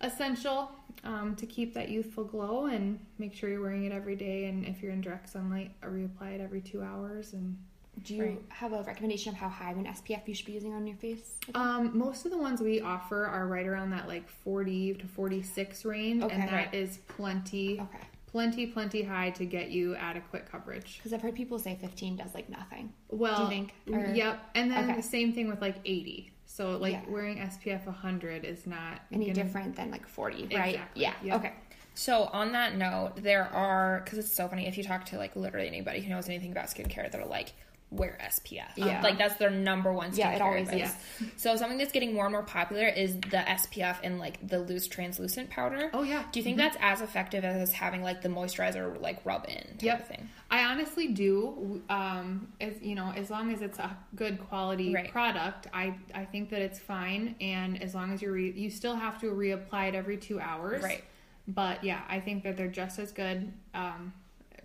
[0.00, 0.70] essential
[1.04, 4.46] um, to keep that youthful glow and make sure you're wearing it every day.
[4.46, 7.32] And if you're in direct sunlight, reapply it every two hours.
[7.32, 7.56] And
[8.04, 8.42] Do you Right.
[8.48, 10.96] have a recommendation of how high of an SPF you should be using on your
[10.96, 11.34] face?
[11.54, 15.84] um, most of the ones we offer are right around that like 40 to 46
[15.84, 16.34] range, Okay.
[16.34, 16.74] and that Right.
[16.74, 17.98] is plenty, Okay.
[18.26, 20.96] plenty, plenty high to get you adequate coverage.
[20.98, 22.92] Because I've heard people say 15 does like nothing.
[23.10, 23.74] Well, Do you think?
[23.92, 24.48] Or- yep.
[24.54, 24.94] And then Okay.
[24.96, 26.30] the same thing with like 80.
[26.60, 27.00] So like Yeah.
[27.08, 30.74] wearing SPF 100 is not Any gonna- different than like 40, right?
[30.74, 31.14] Exactly, Yeah.
[31.22, 31.36] yeah.
[31.36, 31.52] Okay.
[31.94, 35.34] So on that note, there are because it's so funny if you talk to like
[35.36, 37.54] literally anybody who knows anything about skincare, they're like,
[37.90, 38.68] wear SPF.
[38.76, 39.02] Yeah.
[39.02, 40.12] like that's their number one.
[40.12, 40.94] Skincare Yeah, it always advice.
[41.36, 44.86] So something that's getting more and more popular is the SPF in like the loose
[44.86, 45.90] translucent powder.
[45.92, 46.22] Oh, yeah.
[46.30, 49.82] Do you think that's as effective as having like the moisturizer like rub in type
[49.82, 50.00] Yep.
[50.00, 50.28] of thing?
[50.52, 51.82] I honestly do.
[51.88, 55.10] Um, as you know, as long as it's a good quality Right.
[55.10, 57.34] product, I I think that it's fine.
[57.40, 60.82] And as long as you re- you still have to reapply it every two hours,
[60.82, 61.02] Right.
[61.48, 64.12] But yeah, I think that they're just as good um,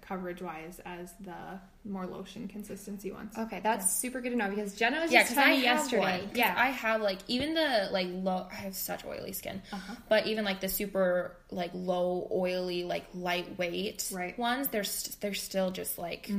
[0.07, 3.33] coverage wise as the more lotion consistency ones.
[3.37, 5.65] Okay, that's super good to know because Jenna was Yeah, just because I telling me
[5.67, 5.99] have yesterday.
[6.19, 6.27] one.
[6.29, 6.53] 'Cause Yeah.
[6.57, 8.47] I have like even the like low.
[8.51, 9.95] I have such oily skin, Uh-huh.
[10.09, 14.33] but even like the super like low oily like lightweight Right.
[14.33, 14.41] Mm-hmm.
[14.41, 16.29] ones, they're st- they're still just like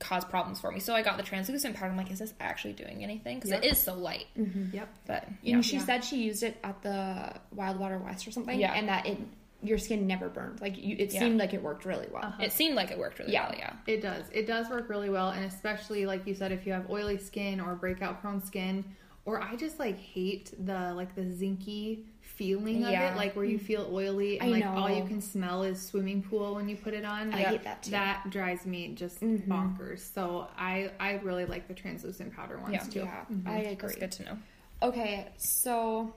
[0.00, 0.80] cause problems for me.
[0.80, 1.90] So I got the translucent powder.
[1.90, 3.36] I'm like, is this actually doing anything?
[3.38, 3.64] Because Yep.
[3.64, 4.26] it is so light.
[4.36, 4.88] Yep.
[5.06, 5.60] But And yeah.
[5.62, 8.58] she said she used it at the Wildwater West or something.
[8.58, 8.72] Yeah.
[8.74, 9.18] And that it
[9.64, 10.60] your skin never burned.
[10.60, 11.20] Like you, it Yeah.
[11.20, 12.24] seemed like it worked really well.
[12.24, 12.42] Uh-huh.
[12.42, 13.48] it seemed like it worked really Yeah.
[13.48, 13.58] well.
[13.58, 13.72] Yeah.
[13.86, 14.24] It does.
[14.32, 17.60] It does work really well, and especially like you said, if you have oily skin
[17.60, 18.84] or breakout prone skin,
[19.24, 23.12] or I just like hate the like the zinky feeling of Yeah.
[23.12, 23.66] it, like where you mm-hmm.
[23.66, 26.92] feel oily and I like all you can smell is swimming pool when you put
[26.94, 27.32] it on.
[27.32, 27.92] I Like, hate that too.
[27.92, 28.04] Mm-hmm.
[28.04, 29.50] That drives me just mm-hmm.
[29.50, 30.12] bonkers.
[30.12, 32.80] So I I really like the translucent powder ones Yeah.
[32.80, 32.98] too.
[33.00, 33.48] Yeah, mm-hmm.
[33.48, 33.74] I agree.
[33.88, 34.38] That's good to know.
[34.82, 36.14] Okay, so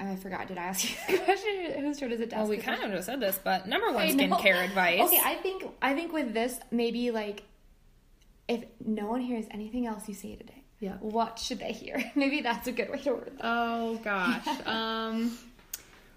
[0.00, 0.46] I forgot.
[0.48, 1.72] Did I ask you a question?
[1.80, 2.30] Whose turn is it?
[2.30, 2.90] to Well, we kind question?
[2.92, 5.00] of just said this, but number one skincare advice.
[5.00, 7.42] Okay, I think I think with this, maybe like
[8.46, 10.94] if no one hears anything else you say today, Yeah.
[11.00, 12.02] what should they hear?
[12.14, 13.40] maybe that's a good way to word that.
[13.44, 14.46] Oh gosh.
[14.66, 15.36] um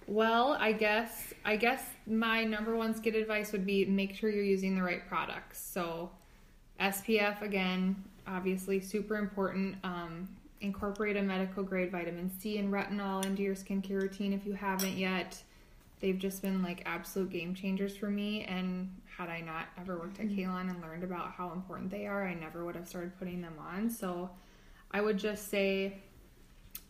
[0.07, 4.43] well, I guess I guess my number one skin advice would be make sure you're
[4.43, 5.59] using the right products.
[5.59, 6.11] So
[6.79, 9.75] SPF again, obviously super important.
[9.83, 10.29] Um
[10.61, 14.97] incorporate a medical grade vitamin C and retinol into your skincare routine if you haven't
[14.97, 15.41] yet.
[15.99, 20.19] They've just been like absolute game changers for me and had I not ever worked
[20.19, 23.41] at Kalon and learned about how important they are, I never would have started putting
[23.41, 23.89] them on.
[23.89, 24.29] So
[24.91, 26.01] I would just say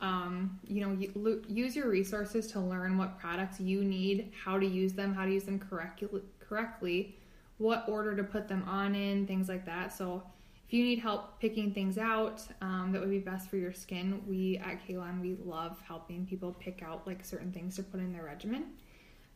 [0.01, 4.93] um, you know, use your resources to learn what products you need, how to use
[4.93, 7.15] them, how to use them correctly, correctly,
[7.59, 9.93] what order to put them on in, things like that.
[9.93, 10.23] So,
[10.71, 14.21] if you need help picking things out um, that would be best for your skin,
[14.25, 18.13] we at Kalon we love helping people pick out like certain things to put in
[18.13, 18.67] their regimen.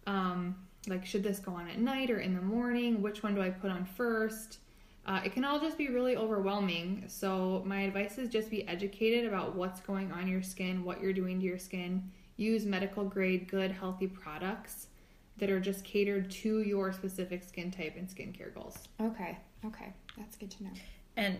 [0.07, 0.55] Um,
[0.87, 3.01] like, should this go on at night or in the morning?
[3.01, 4.59] Which one do I put on first?
[5.07, 7.03] uh, it can all just be really overwhelming.
[7.07, 11.13] So, my advice is just be educated about what's going on your skin, what you're
[11.13, 12.11] doing to your skin.
[12.37, 14.87] Use medical grade, good, healthy products
[15.37, 18.87] that are just catered to your specific skin type and skincare goals.
[19.01, 19.37] Okay.
[19.65, 19.93] Okay.
[20.17, 20.71] That's good to know.
[21.17, 21.37] And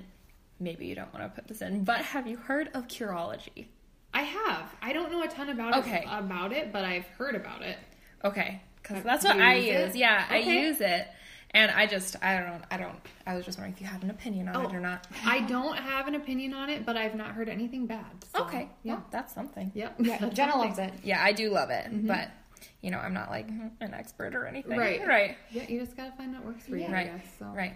[0.60, 3.66] maybe you don't want to put this in, but have you heard of Curology?
[4.14, 4.74] I have.
[4.82, 6.04] I don't know a ton about Okay.
[6.04, 7.78] it about it, but I've heard about it.
[8.24, 9.96] Okay, because that's what I use?
[9.96, 11.08] Yeah, I use it,
[11.52, 12.96] and I just I don't I don't.
[13.28, 14.70] I was just wondering if you had an opinion on Oh.
[14.70, 15.06] it or not.
[15.26, 18.06] I don't have an opinion on it, but I've not heard anything bad.
[18.34, 18.94] so, Okay, Yeah.
[18.94, 19.72] yeah, that's something.
[19.76, 19.96] Yep.
[20.00, 20.94] Yeah, Jenna loves it.
[21.04, 22.08] Yeah, I do love it, mm-hmm.
[22.08, 22.30] but
[22.82, 24.78] you know I'm not like an expert or anything.
[24.78, 25.06] Right.
[25.06, 27.26] right, Yeah, you just gotta find what works for you, I right, guess.
[27.38, 27.46] So.
[27.48, 27.74] right.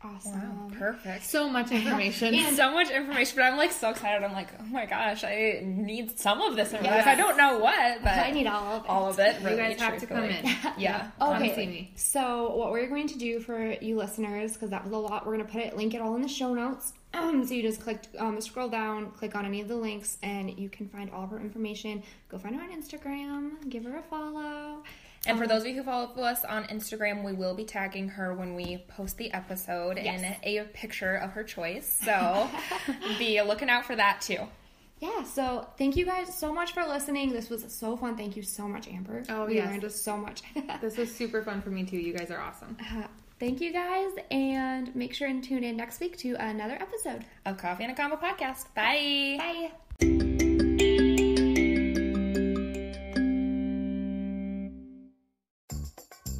[0.03, 0.69] Awesome.
[0.71, 1.23] Wow, perfect.
[1.23, 2.35] So much information.
[2.55, 4.23] so much information, but I'm like so excited.
[4.23, 6.97] I'm like, oh my gosh, I need some of this information.
[6.97, 7.07] Yes.
[7.07, 8.89] I don't know what, but I need all of it.
[8.89, 9.39] all of it.
[9.39, 10.45] you really, guys have to come in.
[10.77, 11.09] Yeah.
[11.19, 11.91] Come Okay, see me.
[11.95, 15.35] so what we're going to do for you listeners, because that was a lot, we're
[15.35, 16.93] going to put it, link it all in the show notes.
[17.13, 20.57] Um, so you just click, um, scroll down, click on any of the links, and
[20.59, 22.03] you can find all of her information.
[22.27, 24.83] Go find her on Instagram, give her a follow.
[25.25, 28.09] And for um, those of you who follow us on Instagram, we will be tagging
[28.09, 30.21] her when we post the episode Yes.
[30.21, 32.01] in a picture of her choice.
[32.05, 32.49] So
[33.17, 34.39] be looking out for that too.
[34.99, 37.31] Yeah, so thank you guys so much for listening.
[37.33, 38.15] This was so fun.
[38.15, 39.23] Thank you so much, Amber.
[39.29, 39.69] Oh, we yes.
[39.69, 40.41] learned so much.
[40.81, 41.97] This was super fun for me too.
[41.97, 42.77] You guys are awesome.
[42.79, 43.03] Uh,
[43.39, 47.25] thank you guys, and make sure and tune in next week to another episode.
[47.45, 48.73] Of Coffee and a Combo podcast.
[48.75, 49.71] Bye.
[49.99, 50.42] Bye.